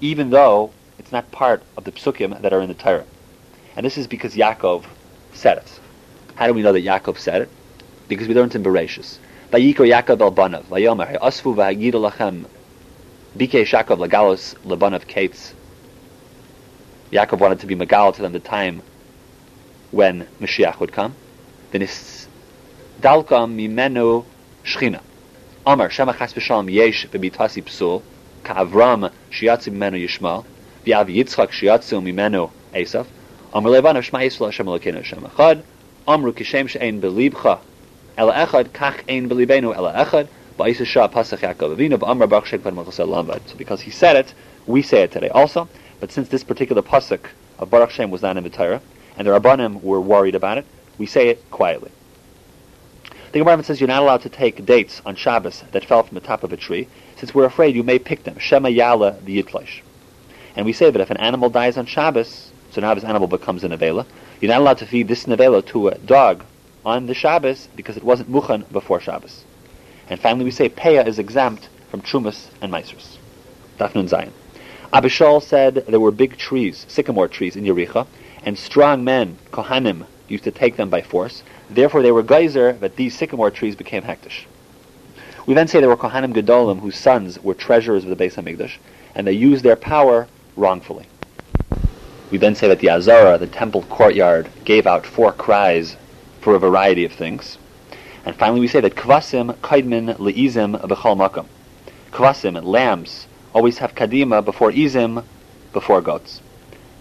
[0.00, 3.04] even though it's not part of the psukim that are in the Torah.
[3.76, 4.84] And this is because Yaakov
[5.32, 5.79] said it.
[6.40, 7.50] How do we know that Yaakov said it?
[8.08, 9.18] Because we learned in Bereshis.
[9.50, 12.46] Vayiko Yaakov el Banav, Vayomer, Asfu v'hagidu lachem,
[13.36, 15.52] Bikesh Yaakov lagalos lebanav kates.
[17.12, 18.80] Yaakov wanted to be Megal to them the time
[19.90, 21.14] when Mashiach would come.
[21.72, 22.26] Then is
[23.02, 24.24] Dalkam mimenu
[24.64, 25.02] shchina.
[25.66, 28.02] Amar Shema chas yesh v'bitasi psul,
[28.44, 30.46] ka'avram shiatzi mimenu yishmal,
[30.86, 33.06] v'av Yitzchak shiatzu mimenu Esav,
[33.52, 35.62] Amar levanav shma Yisrael Hashem Elokeinu Hashem Echad,
[36.10, 36.68] Amru kishem
[37.00, 37.60] belibcha,
[38.16, 43.46] ela echad kach ein belibenu ela echad, ba'isa shah pasach Yaakov Avinu, ba'amra baruch.
[43.46, 44.34] So because he said it,
[44.66, 45.68] we say it today also.
[46.00, 47.26] But since this particular pasuk
[47.58, 48.80] of Baruch Shem was not in the Torah,
[49.16, 50.66] and the Rabbanim were worried about it,
[50.98, 51.90] we say it quietly.
[53.32, 56.20] The Gemara says you're not allowed to take dates on Shabbos that fell from the
[56.20, 58.38] top of a tree, since we're afraid you may pick them.
[58.38, 59.82] Shema Yala the Yitlesh.
[60.56, 63.62] And we say that if an animal dies on Shabbos, so now this animal becomes
[63.62, 64.06] an nevela,
[64.40, 66.44] you're not allowed to feed this nevela to a dog
[66.84, 69.44] on the Shabbos because it wasn't muchan before Shabbos.
[70.08, 73.18] And finally we say Peah is exempt from Trumas and Meisers.
[73.78, 74.32] Dafnun Zion.
[74.92, 78.06] Abba Shaul said there were big trees, sycamore trees in Yericha,
[78.42, 81.42] and strong men, Kohanim, used to take them by force.
[81.68, 84.46] Therefore they were geyser that these sycamore trees became hektish.
[85.46, 88.76] We then say there were Kohanim Gedolim whose sons were treasurers of the Beis HaMikdash,
[89.14, 91.06] and they used their power wrongfully.
[92.30, 95.96] We then say that the Azara, the temple courtyard, gave out four cries
[96.40, 97.58] for a variety of things.
[98.24, 101.46] And finally we say that Kvasim, Kaidmin, Le'izim, B'chal Makam.
[102.12, 105.24] Kvasim, lambs, always have Kadima before Izim,
[105.72, 106.40] before goats.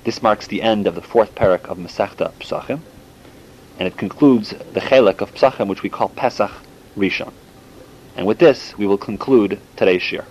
[0.04, 2.80] This marks the end of the fourth parak of Masechta Psachim,
[3.78, 6.52] and it concludes the Chelek of Psachim, which we call Pesach
[6.98, 7.32] Rishon.
[8.16, 10.26] And with this, we will conclude today's shir.